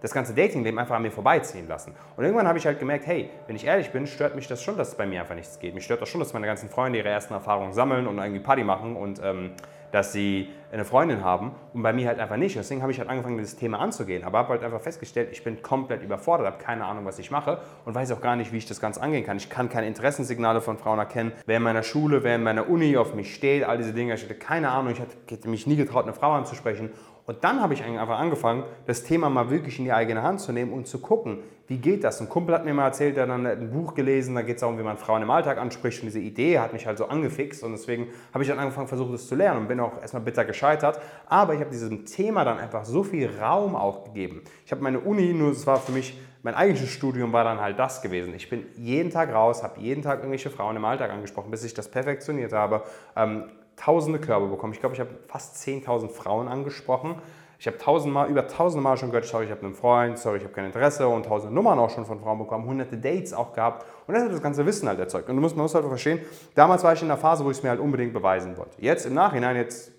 das 0.04 0.12
ganze 0.12 0.34
Datingleben 0.34 0.78
einfach 0.78 0.96
an 0.96 1.02
mir 1.02 1.10
vorbeiziehen 1.10 1.66
lassen. 1.66 1.94
Und 2.14 2.24
irgendwann 2.24 2.46
habe 2.46 2.58
ich 2.58 2.66
halt 2.66 2.78
gemerkt, 2.78 3.06
hey, 3.06 3.30
wenn 3.46 3.56
ich 3.56 3.64
ehrlich 3.64 3.90
bin, 3.90 4.06
stört 4.06 4.36
mich 4.36 4.46
das 4.46 4.62
schon, 4.62 4.76
dass 4.76 4.94
bei 4.94 5.06
mir 5.06 5.22
einfach 5.22 5.34
nichts 5.34 5.58
geht. 5.58 5.74
Mich 5.74 5.84
stört 5.84 6.02
das 6.02 6.10
schon, 6.10 6.20
dass 6.20 6.34
meine 6.34 6.46
ganzen 6.46 6.68
Freunde 6.68 6.98
ihre 6.98 7.08
ersten 7.08 7.32
Erfahrungen 7.32 7.72
sammeln 7.72 8.06
und 8.06 8.18
irgendwie 8.18 8.40
Party 8.40 8.64
machen 8.64 8.96
und 8.96 9.18
ähm, 9.24 9.52
dass 9.94 10.12
sie 10.12 10.48
eine 10.72 10.84
Freundin 10.84 11.22
haben 11.22 11.52
und 11.72 11.84
bei 11.84 11.92
mir 11.92 12.08
halt 12.08 12.18
einfach 12.18 12.36
nicht. 12.36 12.56
deswegen 12.56 12.82
habe 12.82 12.90
ich 12.90 12.98
halt 12.98 13.08
angefangen, 13.08 13.38
dieses 13.38 13.54
Thema 13.54 13.78
anzugehen. 13.78 14.24
Aber 14.24 14.38
habe 14.38 14.48
halt 14.48 14.64
einfach 14.64 14.80
festgestellt, 14.80 15.28
ich 15.30 15.44
bin 15.44 15.62
komplett 15.62 16.02
überfordert, 16.02 16.48
habe 16.48 16.58
keine 16.58 16.84
Ahnung, 16.84 17.04
was 17.04 17.20
ich 17.20 17.30
mache 17.30 17.60
und 17.84 17.94
weiß 17.94 18.10
auch 18.10 18.20
gar 18.20 18.34
nicht, 18.34 18.52
wie 18.52 18.56
ich 18.56 18.66
das 18.66 18.80
Ganze 18.80 19.00
angehen 19.00 19.24
kann. 19.24 19.36
Ich 19.36 19.50
kann 19.50 19.68
keine 19.68 19.86
Interessenssignale 19.86 20.60
von 20.60 20.78
Frauen 20.78 20.98
erkennen, 20.98 21.30
wer 21.46 21.58
in 21.58 21.62
meiner 21.62 21.84
Schule, 21.84 22.24
wer 22.24 22.34
in 22.34 22.42
meiner 22.42 22.68
Uni 22.68 22.96
auf 22.96 23.14
mich 23.14 23.36
steht, 23.36 23.62
all 23.62 23.78
diese 23.78 23.92
Dinge. 23.92 24.14
Ich 24.14 24.24
hatte 24.24 24.34
keine 24.34 24.70
Ahnung, 24.70 24.92
ich 24.92 24.98
hätte 24.98 25.48
mich 25.48 25.68
nie 25.68 25.76
getraut, 25.76 26.02
eine 26.02 26.12
Frau 26.12 26.32
anzusprechen. 26.32 26.90
Und 27.26 27.42
dann 27.42 27.60
habe 27.60 27.72
ich 27.72 27.82
einfach 27.82 28.18
angefangen, 28.18 28.64
das 28.86 29.02
Thema 29.02 29.30
mal 29.30 29.48
wirklich 29.48 29.78
in 29.78 29.86
die 29.86 29.92
eigene 29.92 30.22
Hand 30.22 30.40
zu 30.40 30.52
nehmen 30.52 30.72
und 30.72 30.86
zu 30.86 30.98
gucken, 30.98 31.38
wie 31.66 31.78
geht 31.78 32.04
das? 32.04 32.20
Ein 32.20 32.28
Kumpel 32.28 32.54
hat 32.54 32.66
mir 32.66 32.74
mal 32.74 32.84
erzählt, 32.84 33.16
der 33.16 33.26
dann 33.26 33.46
ein 33.46 33.70
Buch 33.70 33.94
gelesen, 33.94 34.34
da 34.34 34.42
geht 34.42 34.56
es 34.56 34.60
darum, 34.60 34.78
wie 34.78 34.82
man 34.82 34.98
Frauen 34.98 35.22
im 35.22 35.30
Alltag 35.30 35.56
anspricht. 35.56 36.02
Und 36.02 36.06
diese 36.06 36.18
Idee 36.18 36.58
hat 36.58 36.74
mich 36.74 36.86
halt 36.86 36.98
so 36.98 37.06
angefixt 37.06 37.62
und 37.62 37.72
deswegen 37.72 38.08
habe 38.34 38.44
ich 38.44 38.50
dann 38.50 38.58
angefangen, 38.58 38.88
versucht, 38.88 39.14
das 39.14 39.26
zu 39.26 39.34
lernen 39.34 39.62
und 39.62 39.68
bin 39.68 39.80
auch 39.80 39.98
erstmal 40.02 40.22
bitter 40.22 40.44
gescheitert. 40.44 41.00
Aber 41.26 41.54
ich 41.54 41.60
habe 41.60 41.70
diesem 41.70 42.04
Thema 42.04 42.44
dann 42.44 42.58
einfach 42.58 42.84
so 42.84 43.02
viel 43.02 43.30
Raum 43.40 43.74
auch 43.74 44.04
gegeben. 44.04 44.42
Ich 44.66 44.72
habe 44.72 44.82
meine 44.82 45.00
Uni, 45.00 45.32
nur 45.32 45.52
es 45.52 45.66
war 45.66 45.80
für 45.80 45.92
mich, 45.92 46.18
mein 46.42 46.54
eigentliches 46.54 46.90
Studium 46.90 47.32
war 47.32 47.44
dann 47.44 47.58
halt 47.58 47.78
das 47.78 48.02
gewesen. 48.02 48.34
Ich 48.34 48.50
bin 48.50 48.66
jeden 48.76 49.08
Tag 49.08 49.32
raus, 49.32 49.62
habe 49.62 49.80
jeden 49.80 50.02
Tag 50.02 50.18
irgendwelche 50.18 50.50
Frauen 50.50 50.76
im 50.76 50.84
Alltag 50.84 51.10
angesprochen, 51.10 51.50
bis 51.50 51.64
ich 51.64 51.72
das 51.72 51.90
perfektioniert 51.90 52.52
habe. 52.52 52.82
Ähm, 53.16 53.44
tausende 53.76 54.18
Körbe 54.18 54.46
bekommen. 54.46 54.72
Ich 54.72 54.80
glaube, 54.80 54.94
ich 54.94 55.00
habe 55.00 55.10
fast 55.26 55.56
10.000 55.56 56.08
Frauen 56.08 56.48
angesprochen. 56.48 57.16
Ich 57.58 57.66
habe 57.66 57.78
tausendmal, 57.78 58.28
über 58.28 58.46
tausende 58.46 58.82
Mal 58.82 58.96
schon 58.96 59.10
gehört, 59.10 59.24
sorry, 59.24 59.46
ich 59.46 59.50
habe 59.50 59.64
einen 59.64 59.74
Freund, 59.74 60.18
sorry, 60.18 60.38
ich 60.38 60.44
habe 60.44 60.52
kein 60.52 60.66
Interesse 60.66 61.08
und 61.08 61.24
tausende 61.24 61.54
Nummern 61.54 61.78
auch 61.78 61.88
schon 61.88 62.04
von 62.04 62.20
Frauen 62.20 62.38
bekommen, 62.38 62.66
hunderte 62.66 62.98
Dates 62.98 63.32
auch 63.32 63.54
gehabt 63.54 63.86
und 64.06 64.14
das 64.14 64.24
hat 64.24 64.32
das 64.32 64.42
ganze 64.42 64.66
Wissen 64.66 64.88
halt 64.88 64.98
erzeugt. 64.98 65.28
Und 65.28 65.36
du 65.36 65.40
musst, 65.40 65.56
man 65.56 65.62
muss 65.62 65.74
halt 65.74 65.86
verstehen, 65.86 66.20
damals 66.54 66.84
war 66.84 66.92
ich 66.92 67.00
in 67.00 67.08
der 67.08 67.16
Phase, 67.16 67.44
wo 67.44 67.50
ich 67.50 67.56
es 67.56 67.62
mir 67.62 67.70
halt 67.70 67.80
unbedingt 67.80 68.12
beweisen 68.12 68.56
wollte. 68.58 68.76
Jetzt 68.82 69.06
im 69.06 69.14
Nachhinein, 69.14 69.56
jetzt 69.56 69.92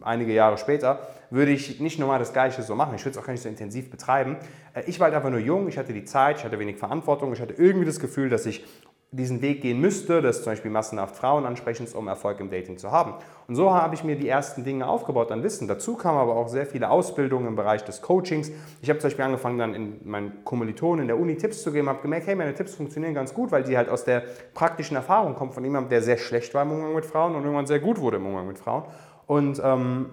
einige 0.00 0.32
Jahre 0.32 0.58
später, 0.58 1.00
würde 1.30 1.52
ich 1.52 1.80
nicht 1.80 1.98
nochmal 1.98 2.18
das 2.18 2.32
Gleiche 2.32 2.62
so 2.62 2.74
machen. 2.74 2.94
Ich 2.94 3.04
würde 3.04 3.10
es 3.10 3.18
auch 3.18 3.26
gar 3.26 3.32
nicht 3.32 3.42
so 3.42 3.48
intensiv 3.48 3.90
betreiben. 3.90 4.36
Äh, 4.74 4.82
ich 4.86 4.98
war 4.98 5.06
halt 5.06 5.14
einfach 5.14 5.30
nur 5.30 5.40
jung, 5.40 5.68
ich 5.68 5.78
hatte 5.78 5.92
die 5.92 6.04
Zeit, 6.04 6.38
ich 6.38 6.44
hatte 6.44 6.58
wenig 6.58 6.76
Verantwortung, 6.76 7.32
ich 7.32 7.40
hatte 7.40 7.54
irgendwie 7.54 7.86
das 7.86 8.00
Gefühl, 8.00 8.28
dass 8.28 8.46
ich 8.46 8.64
diesen 9.12 9.40
Weg 9.40 9.62
gehen 9.62 9.80
müsste, 9.80 10.20
das 10.20 10.42
zum 10.42 10.52
Beispiel 10.52 10.70
massenhaft 10.70 11.16
Frauen 11.16 11.46
ansprechen, 11.46 11.86
um 11.94 12.08
Erfolg 12.08 12.40
im 12.40 12.50
Dating 12.50 12.76
zu 12.76 12.90
haben. 12.90 13.14
Und 13.46 13.54
so 13.54 13.72
habe 13.72 13.94
ich 13.94 14.02
mir 14.02 14.16
die 14.16 14.28
ersten 14.28 14.64
Dinge 14.64 14.86
aufgebaut 14.86 15.30
an 15.30 15.42
Wissen. 15.42 15.68
Dazu 15.68 15.94
kamen 15.94 16.18
aber 16.18 16.34
auch 16.34 16.48
sehr 16.48 16.66
viele 16.66 16.90
Ausbildungen 16.90 17.46
im 17.46 17.56
Bereich 17.56 17.84
des 17.84 18.02
Coachings. 18.02 18.50
Ich 18.82 18.90
habe 18.90 18.98
zum 18.98 19.08
Beispiel 19.08 19.24
angefangen, 19.24 19.58
dann 19.58 19.74
in 19.74 20.00
meinen 20.04 20.44
Kommilitonen 20.44 21.02
in 21.02 21.08
der 21.08 21.18
Uni 21.18 21.36
Tipps 21.36 21.62
zu 21.62 21.72
geben, 21.72 21.88
habe 21.88 22.02
gemerkt, 22.02 22.26
hey, 22.26 22.34
meine 22.34 22.54
Tipps 22.54 22.74
funktionieren 22.74 23.14
ganz 23.14 23.32
gut, 23.32 23.52
weil 23.52 23.62
die 23.62 23.76
halt 23.76 23.88
aus 23.88 24.04
der 24.04 24.24
praktischen 24.54 24.96
Erfahrung 24.96 25.34
kommen 25.34 25.52
von 25.52 25.64
jemandem, 25.64 25.90
der 25.90 26.02
sehr 26.02 26.18
schlecht 26.18 26.52
war 26.54 26.62
im 26.62 26.72
Umgang 26.72 26.94
mit 26.94 27.06
Frauen 27.06 27.36
und 27.36 27.42
irgendwann 27.42 27.66
sehr 27.66 27.80
gut 27.80 28.00
wurde 28.00 28.16
im 28.16 28.26
Umgang 28.26 28.48
mit 28.48 28.58
Frauen. 28.58 28.84
Und 29.26 29.60
ähm, 29.64 30.10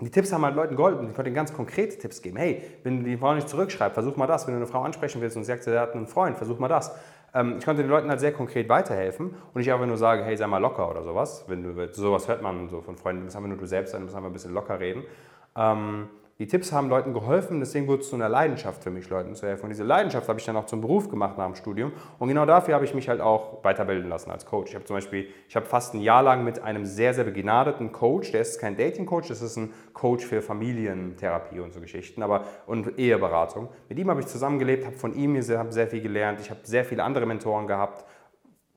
die 0.00 0.10
Tipps 0.10 0.30
haben 0.30 0.44
halt 0.44 0.54
Leuten 0.54 0.76
geholfen. 0.76 1.08
Ich 1.08 1.14
konnte 1.14 1.30
ihnen 1.30 1.34
ganz 1.34 1.54
konkrete 1.54 1.98
Tipps 1.98 2.20
geben. 2.20 2.36
Hey, 2.36 2.62
wenn 2.82 3.02
die 3.02 3.16
Frau 3.16 3.34
nicht 3.34 3.48
zurückschreibt, 3.48 3.94
versuch 3.94 4.16
mal 4.16 4.26
das. 4.26 4.46
Wenn 4.46 4.52
du 4.52 4.58
eine 4.58 4.66
Frau 4.66 4.82
ansprechen 4.82 5.22
willst 5.22 5.38
und 5.38 5.44
sie 5.44 5.48
sagt, 5.48 5.64
sie 5.64 5.78
hat 5.78 5.94
einen 5.94 6.06
Freund, 6.06 6.36
versuch 6.36 6.58
mal 6.58 6.68
das. 6.68 6.94
Ähm, 7.36 7.56
ich 7.58 7.64
konnte 7.64 7.82
den 7.82 7.90
Leuten 7.90 8.08
halt 8.08 8.18
sehr 8.18 8.32
konkret 8.32 8.68
weiterhelfen 8.68 9.28
und 9.28 9.56
nicht 9.56 9.70
einfach 9.70 9.86
nur 9.86 9.98
sagen, 9.98 10.24
hey, 10.24 10.36
sei 10.36 10.46
mal 10.46 10.58
locker 10.58 10.90
oder 10.90 11.02
sowas. 11.02 11.44
Wenn 11.46 11.62
du, 11.62 11.92
sowas 11.92 12.26
hört 12.28 12.40
man 12.40 12.68
so 12.70 12.80
von 12.80 12.96
Freunden, 12.96 13.20
du 13.20 13.24
musst 13.26 13.36
einfach 13.36 13.48
nur 13.48 13.58
du 13.58 13.66
selbst 13.66 13.92
sein, 13.92 14.00
du 14.00 14.06
musst 14.06 14.16
einfach 14.16 14.30
ein 14.30 14.32
bisschen 14.32 14.54
locker 14.54 14.80
reden. 14.80 15.04
Die 16.38 16.46
Tipps 16.46 16.70
haben 16.70 16.90
Leuten 16.90 17.14
geholfen, 17.14 17.60
deswegen 17.60 17.86
wurde 17.86 18.02
es 18.02 18.10
zu 18.10 18.14
einer 18.14 18.28
Leidenschaft 18.28 18.84
für 18.84 18.90
mich, 18.90 19.08
Leuten 19.08 19.34
zu 19.34 19.46
helfen. 19.46 19.62
Und 19.62 19.70
diese 19.70 19.84
Leidenschaft 19.84 20.28
habe 20.28 20.38
ich 20.38 20.44
dann 20.44 20.54
auch 20.56 20.66
zum 20.66 20.82
Beruf 20.82 21.08
gemacht 21.08 21.38
nach 21.38 21.46
dem 21.46 21.54
Studium. 21.54 21.92
Und 22.18 22.28
genau 22.28 22.44
dafür 22.44 22.74
habe 22.74 22.84
ich 22.84 22.92
mich 22.92 23.08
halt 23.08 23.22
auch 23.22 23.64
weiterbilden 23.64 24.10
lassen 24.10 24.30
als 24.30 24.44
Coach. 24.44 24.68
Ich 24.68 24.74
habe 24.74 24.84
zum 24.84 24.96
Beispiel, 24.96 25.28
ich 25.48 25.56
habe 25.56 25.64
fast 25.64 25.94
ein 25.94 26.00
Jahr 26.02 26.22
lang 26.22 26.44
mit 26.44 26.62
einem 26.62 26.84
sehr, 26.84 27.14
sehr 27.14 27.24
begnadeten 27.24 27.90
Coach, 27.90 28.32
der 28.32 28.42
ist 28.42 28.60
kein 28.60 28.76
Dating-Coach, 28.76 29.28
das 29.28 29.40
ist 29.40 29.56
ein 29.56 29.72
Coach 29.94 30.26
für 30.26 30.42
Familientherapie 30.42 31.60
und 31.60 31.72
so 31.72 31.80
Geschichten, 31.80 32.22
aber 32.22 32.44
und 32.66 32.98
Eheberatung. 32.98 33.70
Mit 33.88 33.98
ihm 33.98 34.10
habe 34.10 34.20
ich 34.20 34.26
zusammengelebt, 34.26 34.84
habe 34.84 34.96
von 34.96 35.14
ihm 35.14 35.40
sehr, 35.40 35.64
sehr 35.72 35.86
viel 35.86 36.02
gelernt. 36.02 36.40
Ich 36.40 36.50
habe 36.50 36.60
sehr 36.64 36.84
viele 36.84 37.02
andere 37.02 37.24
Mentoren 37.24 37.66
gehabt 37.66 38.04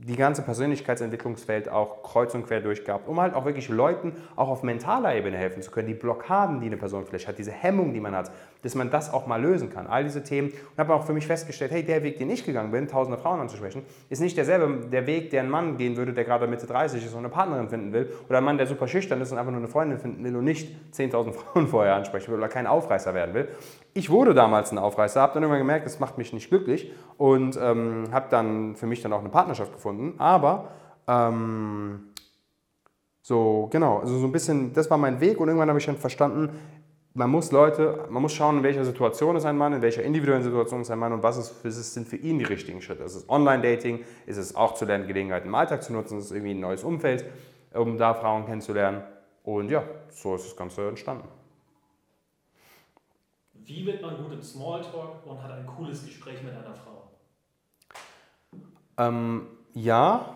die 0.01 0.15
ganze 0.15 0.41
Persönlichkeitsentwicklungswelt 0.43 1.67
auch 1.67 2.03
kreuz 2.03 2.33
und 2.33 2.47
quer 2.47 2.61
durchgehabt, 2.61 3.09
um 3.09 3.19
halt 3.19 3.33
auch 3.33 3.43
wirklich 3.43 3.67
Leuten 3.67 4.13
auch 4.37 4.47
auf 4.47 4.63
mentaler 4.63 5.13
Ebene 5.13 5.35
helfen 5.35 5.61
zu 5.61 5.71
können. 5.71 5.89
Die 5.89 5.93
Blockaden, 5.93 6.61
die 6.61 6.67
eine 6.67 6.77
Person 6.77 7.05
vielleicht 7.05 7.27
hat, 7.27 7.37
diese 7.37 7.51
Hemmung, 7.51 7.93
die 7.93 7.99
man 7.99 8.15
hat, 8.15 8.31
dass 8.61 8.75
man 8.75 8.89
das 8.89 9.11
auch 9.13 9.27
mal 9.27 9.41
lösen 9.41 9.69
kann. 9.69 9.87
All 9.87 10.03
diese 10.03 10.23
Themen. 10.23 10.49
Und 10.49 10.77
habe 10.77 10.93
auch 10.93 11.05
für 11.05 11.13
mich 11.13 11.25
festgestellt, 11.27 11.71
hey, 11.71 11.83
der 11.83 12.03
Weg, 12.03 12.17
den 12.17 12.29
ich 12.29 12.45
gegangen 12.45 12.71
bin, 12.71 12.87
tausende 12.87 13.17
Frauen 13.17 13.39
anzusprechen, 13.39 13.83
ist 14.09 14.19
nicht 14.19 14.37
derselbe, 14.37 14.87
der 14.87 15.07
Weg, 15.07 15.29
der 15.29 15.41
ein 15.43 15.49
Mann 15.49 15.77
gehen 15.77 15.97
würde, 15.97 16.13
der 16.13 16.25
gerade 16.25 16.47
Mitte 16.47 16.67
30 16.67 17.05
ist 17.05 17.13
und 17.13 17.19
eine 17.19 17.29
Partnerin 17.29 17.69
finden 17.69 17.93
will. 17.93 18.11
Oder 18.27 18.39
ein 18.39 18.43
Mann, 18.43 18.57
der 18.57 18.67
super 18.67 18.87
schüchtern 18.87 19.21
ist 19.21 19.31
und 19.31 19.37
einfach 19.37 19.51
nur 19.51 19.61
eine 19.61 19.69
Freundin 19.69 19.99
finden 19.99 20.23
will 20.23 20.35
und 20.35 20.43
nicht 20.43 20.69
10.000 20.93 21.31
Frauen 21.33 21.67
vorher 21.67 21.95
ansprechen 21.95 22.31
will 22.31 22.37
oder 22.37 22.49
kein 22.49 22.67
Aufreißer 22.67 23.13
werden 23.13 23.33
will. 23.33 23.47
Ich 23.93 24.09
wurde 24.09 24.33
damals 24.33 24.71
ein 24.71 24.77
Aufreißer, 24.77 25.21
habe 25.21 25.33
dann 25.33 25.43
irgendwann 25.43 25.61
gemerkt, 25.61 25.85
das 25.85 25.99
macht 25.99 26.17
mich 26.17 26.33
nicht 26.33 26.49
glücklich 26.49 26.91
und 27.17 27.57
ähm, 27.61 28.05
habe 28.11 28.27
dann 28.29 28.75
für 28.75 28.85
mich 28.85 29.01
dann 29.01 29.13
auch 29.13 29.19
eine 29.19 29.29
Partnerschaft 29.29 29.73
gefunden. 29.73 30.15
Aber 30.19 30.69
ähm, 31.07 32.01
so, 33.21 33.67
genau, 33.71 33.99
also 33.99 34.17
so 34.17 34.25
ein 34.25 34.31
bisschen, 34.31 34.73
das 34.73 34.89
war 34.89 34.97
mein 34.97 35.19
Weg 35.19 35.39
und 35.39 35.47
irgendwann 35.47 35.69
habe 35.69 35.79
ich 35.79 35.85
dann 35.85 35.97
verstanden, 35.97 36.49
man 37.13 37.29
muss 37.29 37.51
Leute, 37.51 38.05
man 38.09 38.21
muss 38.21 38.33
schauen, 38.33 38.57
in 38.57 38.63
welcher 38.63 38.85
Situation 38.85 39.35
ist 39.35 39.45
ein 39.45 39.57
Mann, 39.57 39.73
in 39.73 39.81
welcher 39.81 40.03
individuellen 40.03 40.43
Situation 40.43 40.81
ist 40.81 40.91
ein 40.91 40.99
Mann 40.99 41.11
und 41.11 41.23
was 41.23 41.37
ist, 41.37 41.65
was 41.65 41.93
sind 41.93 42.07
für 42.07 42.17
ihn 42.17 42.39
die 42.39 42.45
richtigen 42.45 42.81
Schritte. 42.81 43.03
Ist 43.03 43.15
es 43.15 43.29
Online-Dating? 43.29 44.05
Ist 44.25 44.37
es 44.37 44.55
auch 44.55 44.75
zu 44.75 44.85
lernen, 44.85 45.07
Gelegenheiten 45.07 45.47
im 45.47 45.55
Alltag 45.55 45.83
zu 45.83 45.91
nutzen? 45.91 46.19
Ist 46.19 46.25
es 46.25 46.31
irgendwie 46.31 46.53
ein 46.53 46.59
neues 46.59 46.83
Umfeld, 46.83 47.25
um 47.73 47.97
da 47.97 48.13
Frauen 48.13 48.45
kennenzulernen? 48.45 49.03
Und 49.43 49.69
ja, 49.69 49.83
so 50.09 50.35
ist 50.35 50.45
das 50.45 50.55
Ganze 50.55 50.87
entstanden. 50.87 51.27
Wie 53.53 53.85
wird 53.85 54.01
man 54.01 54.17
gut 54.17 54.31
im 54.33 54.41
Smalltalk 54.41 55.25
und 55.25 55.43
hat 55.43 55.51
ein 55.51 55.65
cooles 55.65 56.05
Gespräch 56.05 56.41
mit 56.43 56.53
einer 56.53 56.73
Frau? 56.73 57.09
Ähm, 58.97 59.47
ja, 59.73 60.35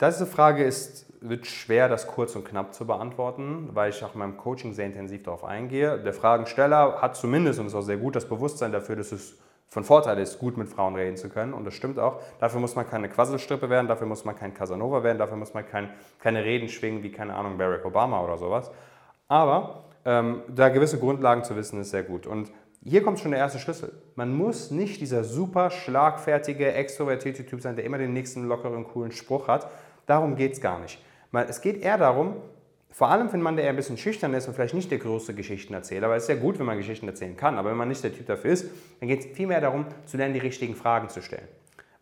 diese 0.00 0.26
Frage 0.26 0.64
ist 0.64 1.06
wird 1.28 1.46
schwer, 1.46 1.88
das 1.88 2.06
kurz 2.06 2.36
und 2.36 2.44
knapp 2.44 2.74
zu 2.74 2.86
beantworten, 2.86 3.70
weil 3.72 3.90
ich 3.90 4.04
auch 4.04 4.14
in 4.14 4.18
meinem 4.18 4.36
Coaching 4.36 4.74
sehr 4.74 4.86
intensiv 4.86 5.22
darauf 5.22 5.44
eingehe. 5.44 5.98
Der 5.98 6.12
Fragensteller 6.12 7.00
hat 7.00 7.16
zumindest, 7.16 7.58
und 7.60 7.66
ist 7.66 7.74
auch 7.74 7.82
sehr 7.82 7.96
gut, 7.96 8.14
das 8.14 8.28
Bewusstsein 8.28 8.72
dafür, 8.72 8.96
dass 8.96 9.10
es 9.12 9.38
von 9.68 9.84
Vorteil 9.84 10.18
ist, 10.18 10.38
gut 10.38 10.56
mit 10.56 10.68
Frauen 10.68 10.94
reden 10.94 11.16
zu 11.16 11.28
können. 11.28 11.52
Und 11.52 11.64
das 11.64 11.74
stimmt 11.74 11.98
auch. 11.98 12.20
Dafür 12.38 12.60
muss 12.60 12.76
man 12.76 12.88
keine 12.88 13.08
Quasselstrippe 13.08 13.70
werden, 13.70 13.88
dafür 13.88 14.06
muss 14.06 14.24
man 14.24 14.36
kein 14.36 14.54
Casanova 14.54 15.02
werden, 15.02 15.18
dafür 15.18 15.36
muss 15.36 15.54
man 15.54 15.66
kein, 15.66 15.90
keine 16.20 16.44
Reden 16.44 16.68
schwingen 16.68 17.02
wie, 17.02 17.10
keine 17.10 17.34
Ahnung, 17.34 17.58
Barack 17.58 17.84
Obama 17.84 18.22
oder 18.22 18.38
sowas. 18.38 18.70
Aber 19.26 19.84
ähm, 20.04 20.42
da 20.48 20.68
gewisse 20.68 20.98
Grundlagen 20.98 21.42
zu 21.42 21.56
wissen, 21.56 21.80
ist 21.80 21.90
sehr 21.90 22.02
gut. 22.02 22.26
Und 22.26 22.52
hier 22.84 23.02
kommt 23.02 23.18
schon 23.18 23.30
der 23.30 23.40
erste 23.40 23.58
Schlüssel. 23.58 23.92
Man 24.14 24.36
muss 24.36 24.70
nicht 24.70 25.00
dieser 25.00 25.24
super 25.24 25.70
schlagfertige, 25.70 26.72
extrovertierte 26.74 27.46
Typ 27.46 27.62
sein, 27.62 27.76
der 27.76 27.84
immer 27.86 27.96
den 27.96 28.12
nächsten 28.12 28.46
lockeren, 28.46 28.84
coolen 28.84 29.10
Spruch 29.10 29.48
hat. 29.48 29.70
Darum 30.06 30.36
geht 30.36 30.52
es 30.52 30.60
gar 30.60 30.78
nicht. 30.78 31.02
Es 31.42 31.60
geht 31.60 31.82
eher 31.82 31.98
darum, 31.98 32.36
vor 32.90 33.08
allem 33.08 33.28
für 33.28 33.34
einen 33.34 33.42
Mann, 33.42 33.56
der 33.56 33.64
eher 33.64 33.72
ein 33.72 33.76
bisschen 33.76 33.98
schüchtern 33.98 34.34
ist 34.34 34.46
und 34.46 34.54
vielleicht 34.54 34.74
nicht 34.74 34.88
der 34.90 34.98
größte 34.98 35.34
Geschichtenerzähler, 35.34 36.08
weil 36.08 36.18
es 36.18 36.24
ist 36.24 36.28
ja 36.28 36.36
gut, 36.36 36.60
wenn 36.60 36.66
man 36.66 36.78
Geschichten 36.78 37.08
erzählen 37.08 37.36
kann, 37.36 37.58
aber 37.58 37.70
wenn 37.70 37.76
man 37.76 37.88
nicht 37.88 38.04
der 38.04 38.14
Typ 38.14 38.26
dafür 38.26 38.52
ist, 38.52 38.70
dann 39.00 39.08
geht 39.08 39.20
es 39.20 39.26
vielmehr 39.36 39.60
darum, 39.60 39.86
zu 40.06 40.16
lernen, 40.16 40.32
die 40.32 40.40
richtigen 40.40 40.76
Fragen 40.76 41.08
zu 41.08 41.20
stellen. 41.20 41.48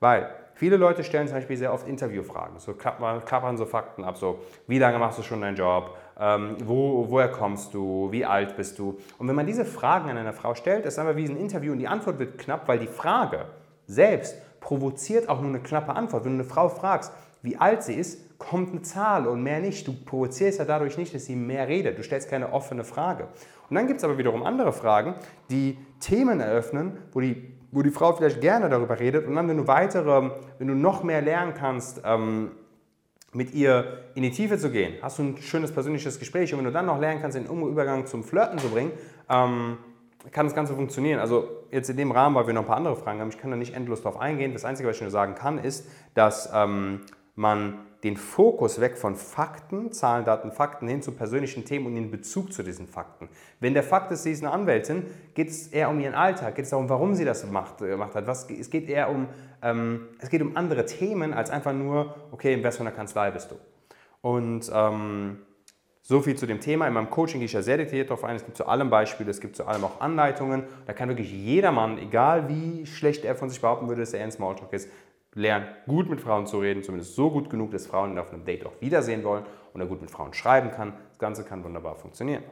Weil 0.01 0.29
viele 0.55 0.77
Leute 0.77 1.03
stellen 1.03 1.29
zum 1.29 1.37
Beispiel 1.37 1.57
sehr 1.57 1.73
oft 1.73 1.89
Interviewfragen, 1.89 2.59
so 2.59 2.75
klappern 2.75 3.57
so 3.57 3.65
Fakten 3.65 4.05
ab, 4.05 4.19
so 4.19 4.41
wie 4.67 4.79
lange 4.79 4.99
machst 4.99 5.19
du 5.19 5.23
schon 5.23 5.41
deinen 5.41 5.57
Job, 5.57 5.97
ähm, 6.21 6.57
wo, 6.65 7.07
woher 7.09 7.29
kommst 7.29 7.73
du, 7.73 8.13
wie 8.13 8.27
alt 8.27 8.55
bist 8.57 8.79
du. 8.79 8.99
Und 9.17 9.29
wenn 9.29 9.35
man 9.37 9.47
diese 9.47 9.65
Fragen 9.65 10.11
an 10.11 10.19
eine 10.19 10.35
Frau 10.35 10.55
stellt, 10.55 10.85
ist 10.85 10.95
es 10.95 10.99
einfach 10.99 11.17
wie 11.17 11.25
ein 11.25 11.39
Interview 11.39 11.73
und 11.73 11.79
die 11.79 11.89
Antwort 11.89 12.19
wird 12.19 12.37
knapp, 12.37 12.69
weil 12.69 12.79
die 12.79 12.87
Frage 12.87 13.47
selbst 13.87 14.37
provoziert 14.61 15.29
auch 15.29 15.41
nur 15.41 15.49
eine 15.49 15.61
knappe 15.61 15.95
Antwort. 15.95 16.25
Wenn 16.25 16.37
du 16.37 16.43
eine 16.43 16.51
Frau 16.51 16.69
fragst, 16.69 17.13
wie 17.43 17.57
alt 17.57 17.83
sie 17.83 17.95
ist, 17.95 18.39
kommt 18.39 18.71
eine 18.71 18.83
Zahl 18.83 19.27
und 19.27 19.43
mehr 19.43 19.61
nicht. 19.61 19.87
Du 19.87 19.93
provozierst 19.93 20.59
ja 20.59 20.65
dadurch 20.65 20.97
nicht, 20.97 21.15
dass 21.15 21.27
sie 21.27 21.37
mehr 21.37 21.69
redet. 21.69 21.99
Du 21.99 22.03
stellst 22.03 22.29
keine 22.29 22.53
offene 22.53 22.85
Frage. 22.85 23.29
Und 23.69 23.77
dann 23.77 23.87
gibt 23.87 23.99
es 23.99 24.05
aber 24.05 24.19
wiederum 24.19 24.43
andere 24.43 24.73
Fragen, 24.73 25.15
die 25.51 25.79
Themen 26.01 26.41
eröffnen, 26.41 26.99
wo 27.13 27.21
die, 27.21 27.55
wo 27.71 27.83
die 27.83 27.91
Frau 27.91 28.13
vielleicht 28.13 28.41
gerne 28.41 28.69
darüber 28.69 28.99
redet. 28.99 29.27
Und 29.27 29.35
dann, 29.35 29.49
wenn 29.49 29.57
du 29.57 29.67
weitere, 29.67 30.31
wenn 30.59 30.69
du 30.69 30.75
noch 30.75 31.03
mehr 31.03 31.23
lernen 31.23 31.55
kannst, 31.55 32.03
ähm, 32.05 32.53
mit 33.33 33.55
ihr 33.55 34.05
in 34.15 34.23
die 34.23 34.31
Tiefe 34.31 34.59
zu 34.59 34.71
gehen, 34.71 34.95
hast 35.01 35.19
du 35.19 35.23
ein 35.23 35.37
schönes 35.39 35.73
persönliches 35.73 36.19
Gespräch. 36.19 36.53
Und 36.53 36.59
wenn 36.59 36.67
du 36.67 36.73
dann 36.73 36.87
noch 36.87 37.01
lernen 37.01 37.21
kannst, 37.23 37.37
den 37.37 37.47
Übergang 37.47 38.07
zum 38.07 38.25
Flirten 38.25 38.59
zu 38.59 38.69
bringen, 38.69 38.93
ähm, 39.31 39.79
kann 40.31 40.47
das 40.47 40.55
Ganze 40.55 40.75
funktionieren. 40.75 41.19
Also 41.19 41.49
jetzt 41.71 41.89
in 41.91 41.97
dem 41.97 42.13
Rahmen, 42.13 42.35
weil 42.37 42.47
wir 42.47 42.55
noch 42.55 42.63
ein 42.63 42.67
paar 42.67 42.77
andere 42.77 42.97
Fragen 42.97 43.21
haben, 43.21 43.31
ich 43.31 43.39
kann 43.39 43.51
da 43.51 43.57
nicht 43.57 43.75
endlos 43.75 44.03
drauf 44.03 44.21
eingehen. 44.21 44.53
Das 44.53 44.65
Einzige, 44.65 44.89
was 44.89 44.97
ich 44.97 45.03
nur 45.03 45.11
sagen 45.11 45.35
kann, 45.35 45.59
ist, 45.59 45.89
dass 46.15 46.51
ähm, 46.55 47.01
man 47.35 47.79
den 48.05 48.17
Fokus 48.17 48.81
weg 48.81 48.99
von 48.99 49.15
Fakten, 49.15 49.93
Zahlen, 49.93 50.25
Daten, 50.25 50.51
Fakten 50.51 50.89
hin 50.89 51.03
zu 51.03 51.13
persönlichen 51.13 51.65
Themen 51.65 51.87
und 51.87 51.95
den 51.95 52.11
Bezug 52.11 52.53
zu 52.53 52.63
diesen 52.63 52.89
Fakten. 52.89 53.29
Wenn 53.61 53.75
der 53.75 53.85
Fakt 53.85 54.11
ist, 54.11 54.25
sie 54.25 54.33
ist 54.33 54.43
eine 54.43 54.53
Anwältin, 54.53 55.05
geht 55.35 55.49
es 55.49 55.69
eher 55.69 55.89
um 55.89 56.01
ihren 56.01 56.15
Alltag, 56.15 56.57
geht 56.57 56.65
es 56.65 56.71
darum, 56.71 56.89
warum 56.89 57.15
sie 57.15 57.25
das 57.25 57.43
gemacht, 57.43 57.81
äh, 57.81 57.89
gemacht 57.89 58.15
hat. 58.15 58.27
Was, 58.27 58.51
es 58.51 58.71
geht 58.71 58.89
eher 58.89 59.09
um, 59.09 59.29
ähm, 59.63 60.09
es 60.19 60.31
geht 60.31 60.43
um 60.43 60.57
andere 60.57 60.85
Themen 60.85 61.33
als 61.33 61.51
einfach 61.51 61.73
nur, 61.73 62.15
okay, 62.33 62.55
in 62.55 62.65
was 62.65 62.77
für 62.77 62.85
Kanzlei 62.91 63.31
bist 63.31 63.53
du. 63.53 63.57
Und 64.21 64.71
ähm, 64.75 65.39
so 66.03 66.21
viel 66.21 66.35
zu 66.35 66.47
dem 66.47 66.61
Thema. 66.61 66.89
In 66.89 66.95
meinem 66.95 67.11
Coaching 67.11 67.39
gehe 67.39 67.47
ich 67.47 67.53
ja 67.53 67.63
sehr 67.63 67.77
detailliert 67.77 68.11
darauf 68.11 68.25
ein. 68.25 68.35
Es 68.35 68.45
gibt 68.45 68.57
zu 68.57 68.67
allem 68.67 68.91
Beispiele, 68.91 69.31
es 69.31 69.41
gibt 69.41 69.55
zu 69.55 69.67
allem 69.67 69.85
auch 69.85 70.01
Anleitungen. 70.01 70.65
Da 70.87 70.93
kann 70.93 71.09
wirklich 71.09 71.33
jedermann, 71.33 71.97
egal 71.99 72.49
wie 72.49 72.85
schlecht 72.87 73.25
er 73.25 73.37
von 73.37 73.49
sich 73.49 73.61
behaupten 73.61 73.87
würde, 73.87 74.01
dass 74.01 74.13
er 74.13 74.25
ein 74.25 74.33
Smalltalk 74.33 74.73
ist, 74.73 74.91
lernen, 75.35 75.67
gut 75.87 76.09
mit 76.09 76.21
Frauen 76.21 76.47
zu 76.47 76.59
reden, 76.59 76.83
zumindest 76.83 77.15
so 77.15 77.31
gut 77.31 77.49
genug, 77.49 77.71
dass 77.71 77.87
Frauen 77.87 78.13
ihn 78.13 78.19
auf 78.19 78.33
einem 78.33 78.45
Date 78.45 78.67
auch 78.67 78.81
wiedersehen 78.81 79.25
wollen 79.25 79.45
und 79.73 79.81
er 79.81 79.87
gut 79.87 80.01
mit 80.01 80.11
Frauen 80.11 80.35
schreiben 80.35 80.71
kann. 80.71 80.95
Das 81.11 81.19
Ganze 81.19 81.45
kann 81.45 81.65
wunderbar 81.65 81.97
funktionieren. 81.97 82.43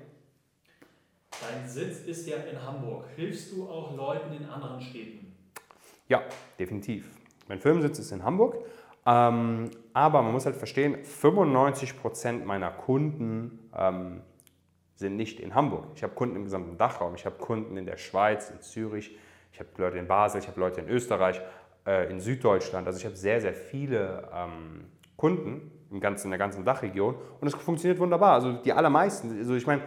Dein 1.40 1.68
Sitz 1.68 2.00
ist 2.00 2.26
ja 2.26 2.36
in 2.36 2.60
Hamburg. 2.64 3.06
Hilfst 3.16 3.52
du 3.52 3.68
auch 3.68 3.94
Leuten 3.96 4.32
in 4.34 4.46
anderen 4.46 4.80
Städten? 4.80 5.34
Ja, 6.08 6.22
definitiv. 6.58 7.08
Mein 7.48 7.60
Firmensitz 7.60 7.98
ist 7.98 8.12
in 8.12 8.24
Hamburg, 8.24 8.56
ähm, 9.06 9.70
aber 9.92 10.22
man 10.22 10.32
muss 10.32 10.46
halt 10.46 10.56
verstehen, 10.56 10.96
95% 11.04 12.44
meiner 12.44 12.70
Kunden 12.70 13.70
ähm, 13.76 14.22
sind 14.96 15.16
nicht 15.16 15.40
in 15.40 15.54
Hamburg. 15.54 15.86
Ich 15.94 16.02
habe 16.02 16.14
Kunden 16.14 16.36
im 16.36 16.44
gesamten 16.44 16.76
Dachraum, 16.76 17.14
ich 17.14 17.24
habe 17.26 17.36
Kunden 17.36 17.76
in 17.76 17.86
der 17.86 17.96
Schweiz, 17.96 18.50
in 18.50 18.60
Zürich, 18.60 19.16
ich 19.52 19.58
habe 19.58 19.70
Leute 19.78 19.98
in 19.98 20.06
Basel, 20.06 20.40
ich 20.40 20.48
habe 20.48 20.60
Leute 20.60 20.80
in 20.80 20.88
Österreich 20.88 21.40
äh, 21.86 22.10
in 22.10 22.20
Süddeutschland. 22.20 22.86
Also 22.86 22.98
ich 22.98 23.04
habe 23.04 23.16
sehr, 23.16 23.40
sehr 23.40 23.54
viele 23.54 24.28
ähm, 24.34 24.84
Kunden 25.16 25.70
im 25.90 26.00
ganzen, 26.00 26.28
in 26.28 26.30
der 26.30 26.38
ganzen 26.38 26.64
Dachregion 26.64 27.16
und 27.40 27.48
es 27.48 27.54
funktioniert 27.54 27.98
wunderbar. 27.98 28.34
Also 28.34 28.52
die 28.52 28.72
allermeisten, 28.72 29.38
also 29.38 29.54
ich 29.54 29.66
meine, 29.66 29.82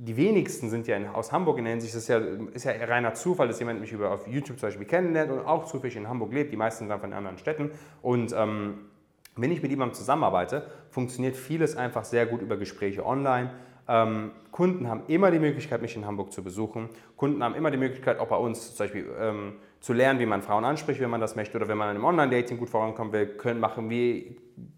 die 0.00 0.16
wenigsten 0.16 0.70
sind 0.70 0.86
ja 0.86 0.96
in, 0.96 1.06
aus 1.08 1.32
Hamburg 1.32 1.58
in 1.58 1.64
der 1.64 1.72
Hinsicht, 1.72 1.94
das 1.94 2.02
ist 2.02 2.08
ja, 2.08 2.18
ist 2.18 2.64
ja 2.64 2.72
reiner 2.72 3.14
Zufall, 3.14 3.48
dass 3.48 3.58
jemand 3.58 3.80
mich 3.80 3.92
über, 3.92 4.12
auf 4.12 4.28
YouTube 4.28 4.58
zum 4.58 4.68
Beispiel 4.68 4.86
kennenlernt 4.86 5.32
und 5.32 5.40
auch 5.40 5.64
zufällig 5.66 5.96
in 5.96 6.08
Hamburg 6.08 6.32
lebt. 6.32 6.52
Die 6.52 6.56
meisten 6.56 6.84
sind 6.84 6.92
einfach 6.92 7.08
in 7.08 7.12
anderen 7.12 7.36
Städten. 7.36 7.72
Und 8.00 8.32
ähm, 8.32 8.86
wenn 9.34 9.50
ich 9.50 9.60
mit 9.60 9.72
jemandem 9.72 9.94
zusammenarbeite, 9.94 10.68
funktioniert 10.90 11.36
vieles 11.36 11.76
einfach 11.76 12.04
sehr 12.04 12.26
gut 12.26 12.42
über 12.42 12.56
Gespräche 12.56 13.04
online. 13.04 13.50
Ähm, 13.88 14.32
Kunden 14.50 14.88
haben 14.88 15.02
immer 15.08 15.30
die 15.30 15.38
Möglichkeit, 15.38 15.80
mich 15.80 15.96
in 15.96 16.06
Hamburg 16.06 16.32
zu 16.32 16.44
besuchen. 16.44 16.90
Kunden 17.16 17.42
haben 17.42 17.54
immer 17.54 17.70
die 17.70 17.78
Möglichkeit, 17.78 18.18
auch 18.18 18.28
bei 18.28 18.36
uns 18.36 18.74
zum 18.74 18.84
Beispiel 18.84 19.06
ähm, 19.18 19.54
zu 19.80 19.92
lernen, 19.92 20.18
wie 20.20 20.26
man 20.26 20.42
Frauen 20.42 20.64
anspricht, 20.64 21.00
wenn 21.00 21.10
man 21.10 21.20
das 21.20 21.36
möchte, 21.36 21.56
oder 21.56 21.68
wenn 21.68 21.78
man 21.78 21.94
im 21.94 22.04
Online-Dating 22.04 22.58
gut 22.58 22.68
vorankommen 22.68 23.12
will, 23.12 23.26
können 23.26 23.60
machen 23.60 23.88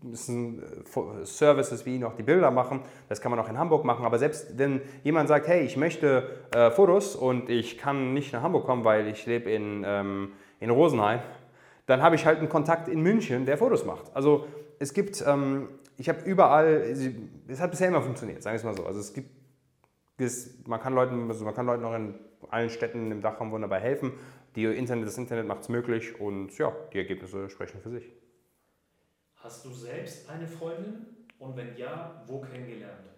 müssen 0.03 0.63
äh, 0.63 1.25
Services 1.25 1.87
wie 1.87 1.99
noch 1.99 2.15
die 2.15 2.23
Bilder 2.23 2.51
machen. 2.51 2.83
Das 3.09 3.21
kann 3.21 3.31
man 3.31 3.41
auch 3.41 3.49
in 3.49 3.59
Hamburg 3.59 3.85
machen. 3.85 4.05
Aber 4.05 4.19
selbst 4.19 4.59
wenn 4.59 4.83
jemand 5.03 5.29
sagt, 5.29 5.49
hey, 5.49 5.63
ich 5.63 5.77
möchte 5.77 6.29
äh, 6.55 6.71
Fotos 6.71 7.17
und 7.17 7.49
ich 7.49 7.79
kann 7.79 8.13
nicht 8.13 8.33
nach 8.33 8.43
Hamburg 8.43 8.67
kommen, 8.67 8.85
weil 8.85 9.09
ich 9.09 9.27
lebe 9.27 9.51
in, 9.51 9.83
ähm, 9.87 10.33
in 10.61 10.71
Rosenheim, 10.71 11.21
dann 11.87 12.03
habe 12.03 12.15
ich 12.15 12.27
halt 12.27 12.39
einen 12.39 12.49
Kontakt 12.49 12.87
in 12.87 13.01
München, 13.01 13.47
der 13.47 13.59
Fotos 13.59 13.85
macht. 13.85 14.15
Also 14.15 14.47
es 14.79 14.95
gibt, 14.95 15.25
ähm, 15.27 15.69
ich 16.01 16.09
habe 16.09 16.23
überall, 16.23 16.67
es 17.47 17.61
hat 17.61 17.71
bisher 17.71 17.89
immer 17.89 18.01
funktioniert, 18.01 18.43
sagen 18.43 18.55
wir 18.55 18.59
es 18.59 18.65
mal 18.65 18.75
so. 18.75 18.87
Also 18.87 19.01
es 19.01 19.13
gibt, 19.13 19.29
es, 20.17 20.67
man, 20.67 20.81
kann 20.81 20.95
Leuten, 20.95 21.29
also 21.29 21.45
man 21.45 21.55
kann 21.55 21.67
Leuten 21.67 21.85
auch 21.85 21.95
in 21.95 22.15
allen 22.49 22.71
Städten 22.71 23.13
im 23.13 23.21
Dachraum 23.21 23.51
wunderbar 23.51 23.81
helfen. 23.81 24.15
Die 24.57 24.65
Internet, 24.65 25.07
das 25.07 25.19
Internet 25.19 25.47
macht 25.47 25.61
es 25.61 25.69
möglich 25.69 26.19
und 26.19 26.57
ja, 26.57 26.73
die 26.95 26.99
Ergebnisse 26.99 27.51
sprechen 27.51 27.83
für 27.83 27.91
sich. 27.91 28.11
Hast 29.37 29.67
du 29.67 29.73
selbst 29.73 30.31
eine 30.31 30.47
Freundin? 30.47 31.07
Und 31.39 31.57
wenn 31.57 31.77
ja, 31.77 32.23
wo 32.27 32.41
kennengelernt? 32.41 33.11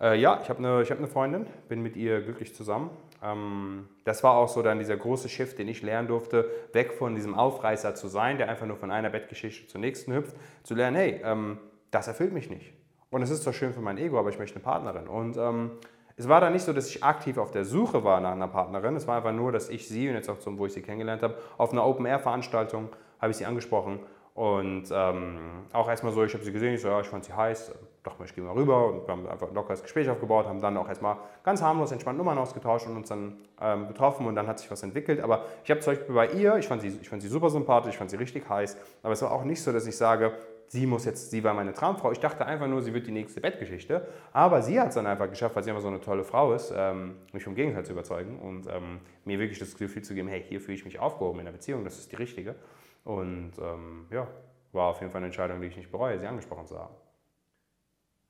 Äh, 0.00 0.18
ja, 0.18 0.40
ich 0.42 0.48
habe 0.48 0.58
eine, 0.58 0.84
hab 0.84 0.98
eine 0.98 1.06
Freundin, 1.06 1.46
bin 1.68 1.80
mit 1.80 1.96
ihr 1.96 2.22
glücklich 2.22 2.56
zusammen. 2.56 2.90
Ähm, 3.22 3.88
das 4.04 4.24
war 4.24 4.34
auch 4.34 4.48
so 4.48 4.62
dann 4.62 4.80
dieser 4.80 4.96
große 4.96 5.28
Shift, 5.28 5.58
den 5.58 5.68
ich 5.68 5.82
lernen 5.82 6.08
durfte, 6.08 6.50
weg 6.72 6.92
von 6.92 7.14
diesem 7.14 7.34
Aufreißer 7.36 7.94
zu 7.94 8.08
sein, 8.08 8.36
der 8.36 8.48
einfach 8.48 8.66
nur 8.66 8.76
von 8.76 8.90
einer 8.90 9.10
Bettgeschichte 9.10 9.68
zur 9.68 9.80
nächsten 9.80 10.12
hüpft, 10.12 10.34
zu 10.64 10.74
lernen, 10.74 10.96
hey, 10.96 11.20
ähm, 11.22 11.58
das 11.90 12.08
erfüllt 12.08 12.32
mich 12.32 12.50
nicht. 12.50 12.72
Und 13.10 13.22
es 13.22 13.30
ist 13.30 13.42
zwar 13.42 13.52
schön 13.52 13.72
für 13.72 13.80
mein 13.80 13.98
Ego, 13.98 14.18
aber 14.18 14.30
ich 14.30 14.38
möchte 14.38 14.56
eine 14.56 14.64
Partnerin. 14.64 15.08
Und 15.08 15.36
ähm, 15.36 15.72
es 16.16 16.28
war 16.28 16.40
dann 16.40 16.52
nicht 16.52 16.64
so, 16.64 16.72
dass 16.72 16.88
ich 16.88 17.02
aktiv 17.02 17.38
auf 17.38 17.50
der 17.50 17.64
Suche 17.64 18.04
war 18.04 18.20
nach 18.20 18.32
einer 18.32 18.48
Partnerin. 18.48 18.94
Es 18.94 19.06
war 19.06 19.16
einfach 19.16 19.32
nur, 19.32 19.52
dass 19.52 19.68
ich 19.68 19.88
sie 19.88 20.08
und 20.08 20.14
jetzt 20.14 20.28
auch 20.28 20.38
zum, 20.38 20.58
wo 20.58 20.66
ich 20.66 20.72
sie 20.72 20.82
kennengelernt 20.82 21.22
habe, 21.22 21.36
auf 21.56 21.72
einer 21.72 21.84
Open-Air-Veranstaltung 21.86 22.88
habe 23.20 23.30
ich 23.32 23.36
sie 23.36 23.46
angesprochen 23.46 24.00
Und 24.34 24.84
ähm, 24.92 25.38
auch 25.72 25.88
erstmal 25.88 26.12
so, 26.12 26.24
ich 26.24 26.32
habe 26.32 26.44
sie 26.44 26.52
gesehen, 26.52 26.74
ich 26.74 26.80
so, 26.80 26.88
ja, 26.88 27.00
ich 27.00 27.08
fand 27.08 27.24
sie 27.24 27.32
heiß, 27.32 27.72
dachte 28.02 28.20
mir, 28.20 28.26
ich 28.26 28.34
gehe 28.34 28.44
mal 28.44 28.52
rüber 28.54 28.86
und 28.86 29.06
wir 29.06 29.12
haben 29.12 29.28
einfach 29.28 29.48
ein 29.48 29.54
lockeres 29.54 29.82
Gespräch 29.82 30.08
aufgebaut, 30.08 30.46
haben 30.46 30.60
dann 30.60 30.76
auch 30.76 30.88
erstmal 30.88 31.16
ganz 31.42 31.60
harmlos, 31.60 31.92
entspannt 31.92 32.16
Nummern 32.16 32.38
ausgetauscht 32.38 32.86
und 32.86 32.96
uns 32.96 33.08
dann 33.08 33.36
ähm, 33.60 33.88
getroffen 33.88 34.26
und 34.26 34.36
dann 34.36 34.46
hat 34.46 34.58
sich 34.58 34.70
was 34.70 34.82
entwickelt. 34.82 35.20
Aber 35.20 35.44
ich 35.64 35.70
habe 35.70 35.80
zum 35.80 35.94
Beispiel 35.94 36.14
bei 36.14 36.28
ihr, 36.28 36.56
ich 36.56 36.68
fand, 36.68 36.80
sie, 36.80 36.96
ich 37.00 37.08
fand 37.08 37.22
sie 37.22 37.28
super 37.28 37.50
sympathisch, 37.50 37.92
ich 37.92 37.98
fand 37.98 38.10
sie 38.10 38.16
richtig 38.16 38.48
heiß, 38.48 38.76
aber 39.02 39.12
es 39.12 39.20
war 39.22 39.32
auch 39.32 39.44
nicht 39.44 39.62
so, 39.62 39.72
dass 39.72 39.86
ich 39.86 39.96
sage, 39.96 40.32
sie 40.70 40.86
muss 40.86 41.04
jetzt, 41.04 41.32
sie 41.32 41.42
war 41.42 41.52
meine 41.52 41.72
Traumfrau. 41.72 42.12
Ich 42.12 42.20
dachte 42.20 42.46
einfach 42.46 42.68
nur, 42.68 42.80
sie 42.80 42.94
wird 42.94 43.04
die 43.08 43.10
nächste 43.10 43.40
Bettgeschichte. 43.40 44.06
Aber 44.32 44.62
sie 44.62 44.80
hat 44.80 44.90
es 44.90 44.94
dann 44.94 45.06
einfach 45.06 45.28
geschafft, 45.28 45.56
weil 45.56 45.64
sie 45.64 45.70
einfach 45.70 45.82
so 45.82 45.88
eine 45.88 46.00
tolle 46.00 46.22
Frau 46.22 46.54
ist, 46.54 46.72
ähm, 46.74 47.16
mich 47.32 47.42
vom 47.42 47.56
Gegenteil 47.56 47.84
zu 47.84 47.90
überzeugen 47.92 48.38
und 48.38 48.68
ähm, 48.68 49.00
mir 49.24 49.40
wirklich 49.40 49.58
das 49.58 49.76
Gefühl 49.76 50.02
zu 50.02 50.14
geben, 50.14 50.28
hey, 50.28 50.44
hier 50.48 50.60
fühle 50.60 50.76
ich 50.76 50.84
mich 50.84 51.00
aufgehoben 51.00 51.40
in 51.40 51.46
der 51.46 51.52
Beziehung, 51.52 51.82
das 51.82 51.98
ist 51.98 52.12
die 52.12 52.16
richtige. 52.16 52.54
Und 53.02 53.52
ähm, 53.60 54.06
ja, 54.12 54.28
war 54.70 54.90
auf 54.90 55.00
jeden 55.00 55.10
Fall 55.10 55.18
eine 55.18 55.26
Entscheidung, 55.26 55.60
die 55.60 55.66
ich 55.66 55.76
nicht 55.76 55.90
bereue, 55.90 56.16
sie 56.20 56.28
angesprochen 56.28 56.66
zu 56.66 56.78
haben. 56.78 56.94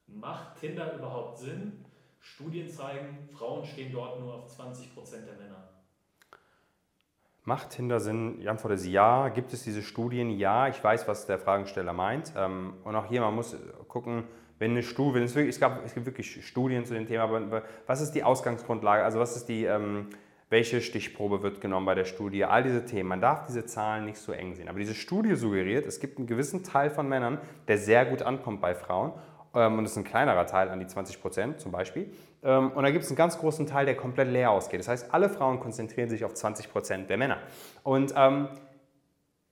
Macht 0.07 0.59
Tinder 0.59 0.95
überhaupt 0.95 1.37
Sinn? 1.37 1.85
Studien 2.21 2.69
zeigen, 2.71 3.29
Frauen 3.31 3.65
stehen 3.67 3.93
dort 3.93 4.19
nur 4.19 4.35
auf 4.35 4.47
20% 4.47 5.27
der 5.27 5.35
Männer. 5.35 5.69
Macht 7.45 7.71
Tinder 7.71 8.01
Sinn? 8.01 8.41
Die 8.41 8.49
Antwort 8.49 8.75
ist 8.75 8.87
ja. 8.87 9.29
Gibt 9.29 9.53
es 9.53 9.65
diese 9.65 9.83
Studien? 9.83 10.31
Ja. 10.31 10.69
Ich 10.69 10.83
weiß, 10.83 11.09
was 11.09 11.27
der 11.27 11.39
Fragensteller 11.39 11.93
meint. 11.93 12.33
Ähm, 12.37 12.75
und 12.85 12.95
auch 12.95 13.07
hier, 13.07 13.23
man 13.23 13.35
muss 13.35 13.57
gucken, 13.89 14.25
wenn 14.59 14.73
eine 14.73 14.83
Studie, 14.83 15.15
wenn 15.15 15.23
es, 15.23 15.35
wirklich, 15.35 15.55
es, 15.55 15.61
gab, 15.61 15.85
es 15.85 15.95
gibt 15.95 16.05
wirklich 16.05 16.47
Studien 16.47 16.85
zu 16.85 16.93
dem 16.93 17.07
Thema, 17.07 17.25
aber 17.25 17.63
was 17.87 18.03
ist 18.03 18.13
die 18.13 18.23
Ausgangsgrundlage? 18.23 19.03
Also 19.03 19.19
was 19.19 19.35
ist 19.37 19.47
die, 19.47 19.65
ähm, 19.65 20.09
welche 20.51 20.83
Stichprobe 20.83 21.43
wird 21.43 21.63
genommen 21.63 21.87
bei 21.87 21.95
der 21.95 22.05
Studie? 22.05 22.45
All 22.45 22.63
diese 22.63 22.85
Themen. 22.85 23.09
Man 23.09 23.23
darf 23.23 23.47
diese 23.47 23.65
Zahlen 23.65 24.05
nicht 24.05 24.19
so 24.19 24.33
eng 24.33 24.55
sehen. 24.55 24.69
Aber 24.69 24.79
diese 24.79 24.95
Studie 24.95 25.35
suggeriert, 25.35 25.87
es 25.87 25.99
gibt 25.99 26.19
einen 26.19 26.27
gewissen 26.27 26.63
Teil 26.63 26.91
von 26.91 27.09
Männern, 27.09 27.39
der 27.69 27.79
sehr 27.79 28.05
gut 28.05 28.21
ankommt 28.21 28.61
bei 28.61 28.75
Frauen 28.75 29.13
ähm, 29.55 29.79
und 29.79 29.85
das 29.85 29.93
ist 29.93 29.99
ein 29.99 30.05
kleinerer 30.05 30.47
Teil 30.47 30.69
an 30.69 30.79
die 30.79 30.87
20 30.87 31.21
Prozent 31.21 31.61
zum 31.61 31.73
Beispiel. 31.73 32.13
Ähm, 32.43 32.71
und 32.73 32.83
da 32.83 32.91
gibt 32.91 33.05
es 33.05 33.11
einen 33.11 33.17
ganz 33.17 33.39
großen 33.39 33.67
Teil, 33.67 33.87
der 33.87 33.97
komplett 33.97 34.29
leer 34.29 34.51
ausgeht. 34.51 34.81
Das 34.81 34.89
heißt, 34.89 35.13
alle 35.13 35.29
Frauen 35.29 35.61
konzentrieren 35.61 36.09
sich 36.09 36.25
auf 36.25 36.35
20 36.35 36.71
Prozent 36.71 37.11
der 37.11 37.19
Männer. 37.19 37.39
Und 37.83 38.15
ähm, 38.17 38.49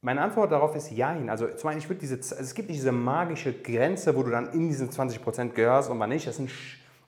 meine 0.01 0.21
Antwort 0.21 0.53
darauf 0.53 0.77
ist 0.77 0.93
Jein. 0.93 1.29
Also 1.29 1.49
zum 1.49 1.71
einen, 1.71 1.79
ich 1.81 1.89
würde 1.89 2.01
diese, 2.01 2.15
also 2.15 2.37
es 2.37 2.55
gibt 2.55 2.69
nicht 2.69 2.81
diese 2.81 2.93
magische 2.93 3.53
Grenze, 3.53 4.15
wo 4.15 4.23
du 4.23 4.31
dann 4.31 4.53
in 4.53 4.69
diesen 4.69 4.91
20 4.91 5.23
Prozent 5.23 5.55
gehörst 5.55 5.91
und 5.91 5.99
wann 5.99 6.11
nicht. 6.11 6.27
Das 6.27 6.37
sind, 6.37 6.51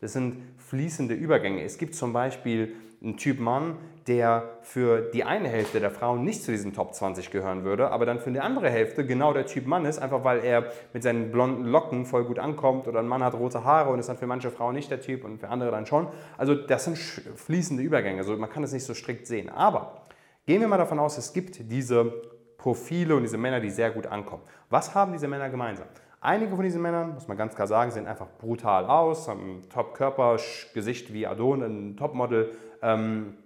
das 0.01 0.13
sind 0.13 0.43
fließende 0.59 1.15
Übergänge. 1.15 1.63
Es 1.63 1.79
gibt 1.79 1.95
zum 1.95 2.13
Beispiel 2.13 2.75
einen 3.03 3.17
Typ 3.17 3.41
Mann, 3.41 3.77
der 4.07 4.59
für 4.63 5.01
die 5.01 5.25
eine 5.25 5.49
Hälfte 5.49 5.81
der 5.81 5.91
Frauen 5.91 6.25
nicht 6.25 6.43
zu 6.43 6.51
diesen 6.51 6.75
Top 6.75 6.95
20 6.95 7.31
gehören 7.31 7.65
würde, 7.65 7.91
aber 7.91 8.05
dann 8.07 8.19
für 8.19 8.31
die 8.31 8.41
andere 8.41 8.69
Hälfte 8.69 9.07
genau 9.07 9.33
der 9.33 9.47
Typ 9.47 9.67
Mann 9.67 9.85
ist, 9.85 9.99
einfach 9.99 10.25
weil 10.25 10.45
er 10.45 10.73
mit 10.93 11.03
seinen 11.03 11.31
blonden 11.33 11.65
Locken 11.65 12.05
voll 12.05 12.25
gut 12.25 12.39
ankommt 12.39 12.89
oder 12.89 13.01
ein 13.01 13.09
Mann 13.09 13.23
hat 13.23 13.35
rote 13.35 13.65
Haare 13.65 13.91
und 13.91 13.99
ist 13.99 14.09
dann 14.09 14.19
für 14.19 14.27
manche 14.27 14.51
Frauen 14.51 14.75
nicht 14.75 14.91
der 14.91 15.01
Typ 15.01 15.25
und 15.25 15.39
für 15.39 15.49
andere 15.49 15.71
dann 15.71 15.87
schon. 15.87 16.09
Also 16.37 16.55
das 16.55 16.85
sind 16.85 16.99
fließende 16.99 17.83
Übergänge, 17.83 18.19
also 18.19 18.37
man 18.37 18.51
kann 18.51 18.65
es 18.65 18.73
nicht 18.73 18.85
so 18.85 18.95
strikt 18.95 19.27
sehen. 19.27 19.49
Aber 19.49 20.03
gehen 20.47 20.61
wir 20.61 20.69
mal 20.69 20.79
davon 20.79 20.99
aus, 20.99 21.17
es 21.17 21.33
gibt 21.33 21.71
diese 21.71 22.13
Profile 22.59 23.17
und 23.17 23.23
diese 23.23 23.39
Männer, 23.39 23.61
die 23.61 23.71
sehr 23.71 23.91
gut 23.91 24.07
ankommen. 24.07 24.43
Was 24.69 24.95
haben 24.95 25.13
diese 25.13 25.29
Männer 25.29 25.49
gemeinsam? 25.49 25.87
Einige 26.23 26.55
von 26.55 26.63
diesen 26.63 26.83
Männern, 26.83 27.15
muss 27.15 27.29
man 27.29 27.39
ganz 27.39 27.55
klar 27.55 27.67
sagen, 27.67 27.91
sehen 27.91 28.07
einfach 28.07 28.27
brutal 28.39 28.85
aus, 28.85 29.27
haben 29.27 29.63
Top-Körper, 29.73 30.37
Gesicht 30.75 31.15
wie 31.15 31.27
Adon, 31.27 31.63
ein 31.63 31.97
Topmodel, 31.97 32.53
ähm, 32.83 33.37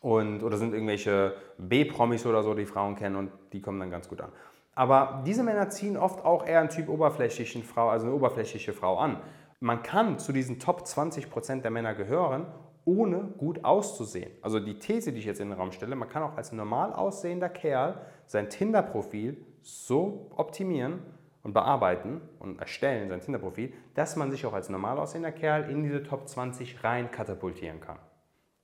und, 0.00 0.42
oder 0.42 0.56
sind 0.56 0.72
irgendwelche 0.72 1.34
B-Promis 1.58 2.26
oder 2.26 2.42
so, 2.42 2.54
die 2.54 2.66
Frauen 2.66 2.96
kennen 2.96 3.16
und 3.16 3.30
die 3.52 3.60
kommen 3.60 3.80
dann 3.80 3.90
ganz 3.90 4.08
gut 4.08 4.20
an. 4.20 4.30
Aber 4.74 5.22
diese 5.26 5.42
Männer 5.42 5.70
ziehen 5.70 5.96
oft 5.96 6.24
auch 6.24 6.46
eher 6.46 6.60
einen 6.60 6.68
Typ 6.68 6.88
oberflächlichen 6.88 7.62
Frau, 7.62 7.88
also 7.88 8.06
eine 8.06 8.14
oberflächliche 8.14 8.72
Frau 8.74 8.98
an. 8.98 9.20
Man 9.58 9.82
kann 9.82 10.18
zu 10.18 10.32
diesen 10.32 10.60
Top 10.60 10.82
20% 10.82 11.62
der 11.62 11.70
Männer 11.70 11.94
gehören, 11.94 12.46
ohne 12.84 13.32
gut 13.38 13.64
auszusehen. 13.64 14.30
Also 14.42 14.60
die 14.60 14.78
These, 14.78 15.12
die 15.12 15.18
ich 15.18 15.24
jetzt 15.24 15.40
in 15.40 15.48
den 15.48 15.58
Raum 15.58 15.72
stelle, 15.72 15.96
man 15.96 16.08
kann 16.08 16.22
auch 16.22 16.36
als 16.36 16.52
normal 16.52 16.92
aussehender 16.92 17.48
Kerl 17.48 17.98
sein 18.26 18.50
Tinder-Profil 18.50 19.38
so 19.62 20.30
optimieren 20.36 21.00
und 21.42 21.52
bearbeiten 21.52 22.20
und 22.38 22.60
erstellen, 22.60 23.08
sein 23.08 23.20
Tinder-Profil, 23.20 23.72
dass 23.94 24.14
man 24.14 24.30
sich 24.30 24.46
auch 24.46 24.52
als 24.52 24.68
normal 24.68 24.98
aussehender 24.98 25.32
Kerl 25.32 25.70
in 25.70 25.82
diese 25.82 26.02
Top 26.02 26.28
20 26.28 26.84
rein 26.84 27.10
katapultieren 27.10 27.80
kann. 27.80 27.98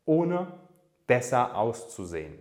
Ohne 0.04 0.46
besser 1.06 1.56
auszusehen. 1.56 2.38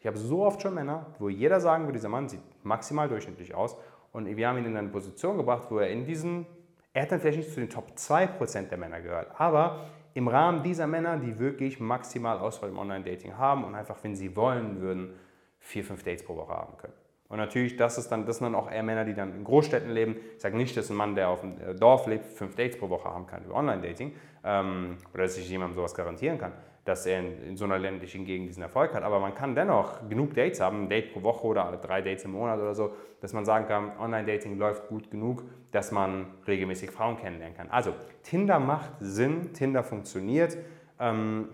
Ich 0.00 0.06
habe 0.06 0.18
so 0.18 0.44
oft 0.44 0.62
schon 0.62 0.74
Männer, 0.74 1.06
wo 1.18 1.28
jeder 1.28 1.60
sagen 1.60 1.84
würde, 1.84 1.98
dieser 1.98 2.08
Mann 2.08 2.28
sieht 2.28 2.40
maximal 2.62 3.08
durchschnittlich 3.08 3.54
aus. 3.54 3.76
Und 4.12 4.34
wir 4.34 4.48
haben 4.48 4.58
ihn 4.58 4.66
in 4.66 4.76
eine 4.76 4.88
Position 4.88 5.36
gebracht, 5.36 5.66
wo 5.70 5.78
er 5.78 5.90
in 5.90 6.04
diesen, 6.04 6.46
er 6.92 7.02
hat 7.02 7.12
dann 7.12 7.20
vielleicht 7.20 7.38
nicht 7.38 7.50
zu 7.50 7.60
den 7.60 7.68
Top 7.68 7.92
2% 7.96 8.68
der 8.68 8.78
Männer 8.78 9.00
gehört, 9.00 9.38
aber 9.38 9.86
im 10.14 10.28
Rahmen 10.28 10.62
dieser 10.62 10.86
Männer, 10.86 11.18
die 11.18 11.38
wirklich 11.38 11.78
maximal 11.78 12.38
Auswahl 12.38 12.70
im 12.70 12.78
Online-Dating 12.78 13.36
haben 13.36 13.64
und 13.64 13.74
einfach, 13.74 13.98
wenn 14.02 14.14
sie 14.14 14.34
wollen 14.34 14.80
würden, 14.80 15.10
vier, 15.58 15.84
fünf 15.84 16.02
Dates 16.02 16.24
pro 16.24 16.36
Woche 16.36 16.54
haben 16.54 16.78
können. 16.78 16.94
Und 17.28 17.38
natürlich, 17.38 17.76
das, 17.76 17.98
ist 17.98 18.08
dann, 18.08 18.24
das 18.24 18.38
sind 18.38 18.46
dann 18.46 18.54
auch 18.54 18.70
eher 18.70 18.82
Männer, 18.82 19.04
die 19.04 19.14
dann 19.14 19.34
in 19.34 19.44
Großstädten 19.44 19.90
leben. 19.90 20.16
Ich 20.36 20.42
sage 20.42 20.56
nicht, 20.56 20.76
dass 20.76 20.90
ein 20.90 20.96
Mann, 20.96 21.14
der 21.14 21.28
auf 21.28 21.40
dem 21.40 21.60
äh, 21.60 21.74
Dorf 21.74 22.06
lebt, 22.06 22.26
fünf 22.26 22.54
Dates 22.54 22.78
pro 22.78 22.88
Woche 22.88 23.08
haben 23.08 23.26
kann 23.26 23.44
über 23.44 23.54
Online-Dating 23.54 24.12
ähm, 24.44 24.96
oder 25.12 25.24
dass 25.24 25.36
ich 25.36 25.48
jemandem 25.48 25.74
sowas 25.76 25.94
garantieren 25.94 26.38
kann 26.38 26.52
dass 26.86 27.04
er 27.04 27.18
in, 27.18 27.42
in, 27.42 27.56
so 27.56 27.64
einer 27.64 27.78
ländlichen 27.78 28.24
Gegend 28.24 28.48
diesen 28.48 28.62
Erfolg 28.62 28.94
hat. 28.94 29.02
Aber 29.02 29.18
man 29.18 29.34
kann 29.34 29.54
dennoch 29.54 30.08
genug 30.08 30.34
Dates 30.34 30.60
haben, 30.60 30.84
ein 30.84 30.88
Date 30.88 31.12
pro 31.12 31.22
Woche 31.24 31.46
oder 31.46 31.76
drei 31.82 32.00
Dates 32.00 32.24
im 32.24 32.30
Monat 32.30 32.60
oder 32.60 32.74
so, 32.74 32.94
dass 33.20 33.32
man 33.32 33.44
sagen 33.44 33.66
kann, 33.66 33.98
Online-Dating 33.98 34.56
läuft 34.56 34.88
gut 34.88 35.10
genug, 35.10 35.42
dass 35.72 35.90
man 35.90 36.26
regelmäßig 36.46 36.90
Frauen 36.90 37.18
kennenlernen 37.18 37.56
kann. 37.56 37.70
Also 37.70 37.92
Tinder 38.22 38.60
macht 38.60 38.92
Sinn, 39.00 39.52
Tinder 39.52 39.82
funktioniert, 39.82 40.56
ähm, 41.00 41.48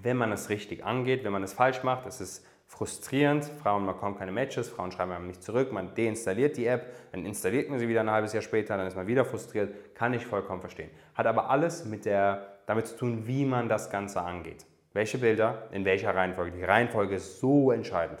wenn 0.00 0.18
man 0.18 0.32
es 0.32 0.50
richtig 0.50 0.84
angeht. 0.84 1.24
Wenn 1.24 1.32
man 1.32 1.42
es 1.42 1.54
falsch 1.54 1.82
macht, 1.82 2.06
ist 2.06 2.20
es 2.20 2.44
frustrierend. 2.68 3.44
Frauen 3.44 3.86
bekommen 3.86 4.16
keine 4.16 4.30
Matches, 4.30 4.68
Frauen 4.68 4.92
schreiben 4.92 5.10
einem 5.10 5.26
nicht 5.26 5.42
zurück, 5.42 5.72
man 5.72 5.94
deinstalliert 5.94 6.56
die 6.56 6.66
App, 6.66 6.86
dann 7.10 7.24
installiert 7.24 7.68
man 7.70 7.78
sie 7.78 7.88
wieder 7.88 8.00
ein 8.00 8.10
halbes 8.10 8.34
Jahr 8.34 8.42
später, 8.42 8.76
dann 8.76 8.86
ist 8.86 8.96
man 8.96 9.06
wieder 9.06 9.24
frustriert. 9.24 9.94
Kann 9.94 10.14
ich 10.14 10.24
vollkommen 10.24 10.60
verstehen. 10.60 10.90
Hat 11.14 11.26
aber 11.26 11.50
alles 11.50 11.84
mit 11.84 12.04
der 12.04 12.58
damit 12.66 12.86
zu 12.86 12.96
tun, 12.96 13.26
wie 13.26 13.46
man 13.46 13.68
das 13.68 13.90
Ganze 13.90 14.20
angeht. 14.20 14.66
Welche 14.92 15.18
Bilder, 15.18 15.68
in 15.72 15.84
welcher 15.84 16.14
Reihenfolge. 16.14 16.56
Die 16.58 16.64
Reihenfolge 16.64 17.16
ist 17.16 17.40
so 17.40 17.72
entscheidend. 17.72 18.18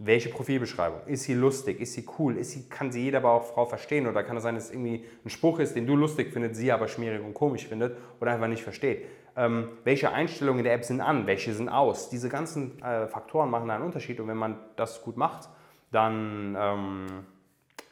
Welche 0.00 0.28
Profilbeschreibung? 0.28 1.00
Ist 1.06 1.24
sie 1.24 1.34
lustig? 1.34 1.80
Ist 1.80 1.94
sie 1.94 2.06
cool? 2.18 2.36
Ist 2.36 2.52
sie, 2.52 2.68
kann 2.68 2.92
sie 2.92 3.02
jede 3.02 3.16
aber 3.16 3.32
auch 3.32 3.42
Frau 3.42 3.66
verstehen? 3.66 4.06
Oder 4.06 4.22
kann 4.22 4.36
es 4.36 4.44
sein, 4.44 4.54
dass 4.54 4.66
es 4.66 4.70
irgendwie 4.70 5.04
ein 5.24 5.28
Spruch 5.28 5.58
ist, 5.58 5.74
den 5.74 5.88
du 5.88 5.96
lustig 5.96 6.32
findest, 6.32 6.54
sie 6.54 6.70
aber 6.70 6.86
schmierig 6.86 7.20
und 7.20 7.34
komisch 7.34 7.66
findet 7.66 7.96
oder 8.20 8.30
einfach 8.30 8.46
nicht 8.46 8.62
versteht? 8.62 9.06
Ähm, 9.38 9.68
welche 9.84 10.10
Einstellungen 10.10 10.64
der 10.64 10.74
App 10.74 10.84
sind 10.84 11.00
an? 11.00 11.28
Welche 11.28 11.54
sind 11.54 11.68
aus? 11.68 12.10
Diese 12.10 12.28
ganzen 12.28 12.82
äh, 12.82 13.06
Faktoren 13.06 13.50
machen 13.50 13.70
einen 13.70 13.84
Unterschied. 13.84 14.18
Und 14.18 14.26
wenn 14.26 14.36
man 14.36 14.58
das 14.74 15.00
gut 15.00 15.16
macht, 15.16 15.48
dann 15.92 16.56
ähm, 16.58 17.06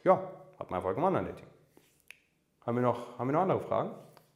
ja, 0.02 0.20
hat 0.59 0.70
man 0.70 0.78
Erfolg 0.78 0.96
im 0.96 1.04
Online-Dating. 1.04 1.46
Haben 2.66 2.76
wir, 2.76 2.82
noch, 2.82 3.16
haben 3.16 3.28
wir 3.28 3.32
noch 3.32 3.42
andere 3.42 3.61
Fragen? 3.61 3.90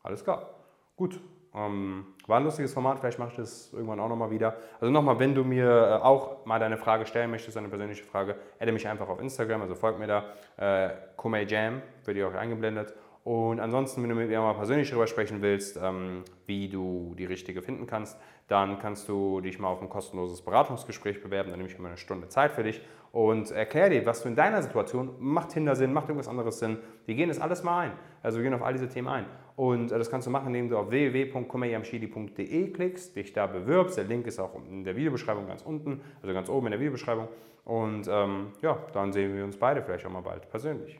Alles 0.05 0.23
klar. 0.23 0.51
Gut, 0.95 1.21
ähm, 1.53 2.07
war 2.29 2.39
ein 2.39 2.45
lustiges 2.45 2.73
Format, 2.73 3.01
vielleicht 3.01 3.19
mache 3.19 3.31
ich 3.31 3.37
das 3.37 3.73
irgendwann 3.73 3.99
auch 3.99 4.09
nochmal 4.09 4.31
wieder. 4.31 4.55
Also 4.81 4.93
nochmal, 4.93 5.19
wenn 5.19 5.35
du 5.35 5.43
mir 5.43 5.67
äh, 5.67 6.05
auch 6.05 6.47
mal 6.47 6.61
deine 6.61 6.77
Frage 6.77 7.07
stellen 7.07 7.29
möchtest, 7.31 7.57
eine 7.57 7.69
persönliche 7.69 8.05
Frage, 8.05 8.37
adde 8.61 8.71
mich 8.71 8.87
einfach 8.87 9.09
auf 9.09 9.21
Instagram, 9.21 9.63
also 9.63 9.75
folgt 9.75 9.99
mir 9.99 10.07
da, 10.07 10.25
äh, 10.57 10.91
Kumei 11.17 11.43
Jam, 11.43 11.83
wird 12.05 12.17
dir 12.17 12.29
auch 12.29 12.35
eingeblendet. 12.35 12.95
Und 13.23 13.61
ansonsten, 13.61 14.03
wenn 14.03 14.09
du 14.09 14.15
mit 14.15 14.29
mir 14.29 14.41
mal 14.41 14.55
persönlich 14.55 14.89
darüber 14.89 15.07
sprechen 15.07 15.43
willst, 15.43 15.79
ähm, 15.83 16.25
wie 16.47 16.69
du 16.69 17.15
die 17.19 17.27
richtige 17.27 17.61
finden 17.61 17.87
kannst, 17.87 18.19
dann 18.49 18.79
kannst 18.79 19.09
du 19.09 19.41
dich 19.41 19.59
mal 19.59 19.69
auf 19.69 19.83
ein 19.83 19.91
kostenloses 19.91 20.43
Beratungsgespräch 20.43 21.23
bewerben. 21.23 21.51
Dann 21.51 21.59
nehme 21.59 21.71
ich 21.71 21.79
immer 21.79 21.89
eine 21.89 21.99
Stunde 21.99 22.29
Zeit 22.29 22.53
für 22.53 22.63
dich 22.63 22.81
und 23.13 23.51
erkläre 23.51 23.91
dir, 23.91 24.07
was 24.07 24.23
du 24.23 24.29
in 24.29 24.37
deiner 24.37 24.63
Situation 24.63 25.11
macht 25.19 25.51
Tinder 25.51 25.77
Sinn, 25.77 25.93
macht 25.93 26.09
irgendwas 26.09 26.29
anderes 26.29 26.59
Sinn. 26.61 26.79
Wir 27.07 27.15
gehen 27.15 27.29
das 27.29 27.41
alles 27.41 27.63
mal 27.63 27.87
ein. 27.87 27.93
Also 28.23 28.39
wir 28.39 28.45
gehen 28.45 28.55
auf 28.55 28.63
all 28.63 28.73
diese 28.73 28.89
Themen 28.89 29.09
ein. 29.09 29.27
Und 29.55 29.93
äh, 29.93 29.99
das 29.99 30.11
kannst 30.11 30.27
du 30.27 30.31
machen, 30.31 30.47
indem 30.47 30.71
du 30.71 30.79
auf 30.79 30.91
www.kumeyamshidi.de 30.91 32.71
klickst, 32.73 33.17
dich 33.17 33.33
da 33.35 33.47
bewirbst. 33.47 33.99
Der 33.99 34.05
Link 34.05 34.27
ist 34.27 34.39
auch 34.39 34.55
in 34.55 34.85
der 34.85 34.97
Videobeschreibung 34.97 35.47
ganz 35.47 35.63
unten, 35.63 36.01
also 36.23 36.33
ganz 36.33 36.49
oben 36.49 36.69
in 36.69 36.71
der 36.71 36.81
Videobeschreibung. 36.81 37.29
Und 37.65 38.09
ähm, 38.11 38.53
ja, 38.63 38.79
dann 38.95 39.13
sehen 39.13 39.37
wir 39.37 39.45
uns 39.45 39.59
beide 39.59 39.83
vielleicht 39.83 40.07
auch 40.07 40.11
mal 40.11 40.23
bald 40.23 40.49
persönlich. 40.49 40.99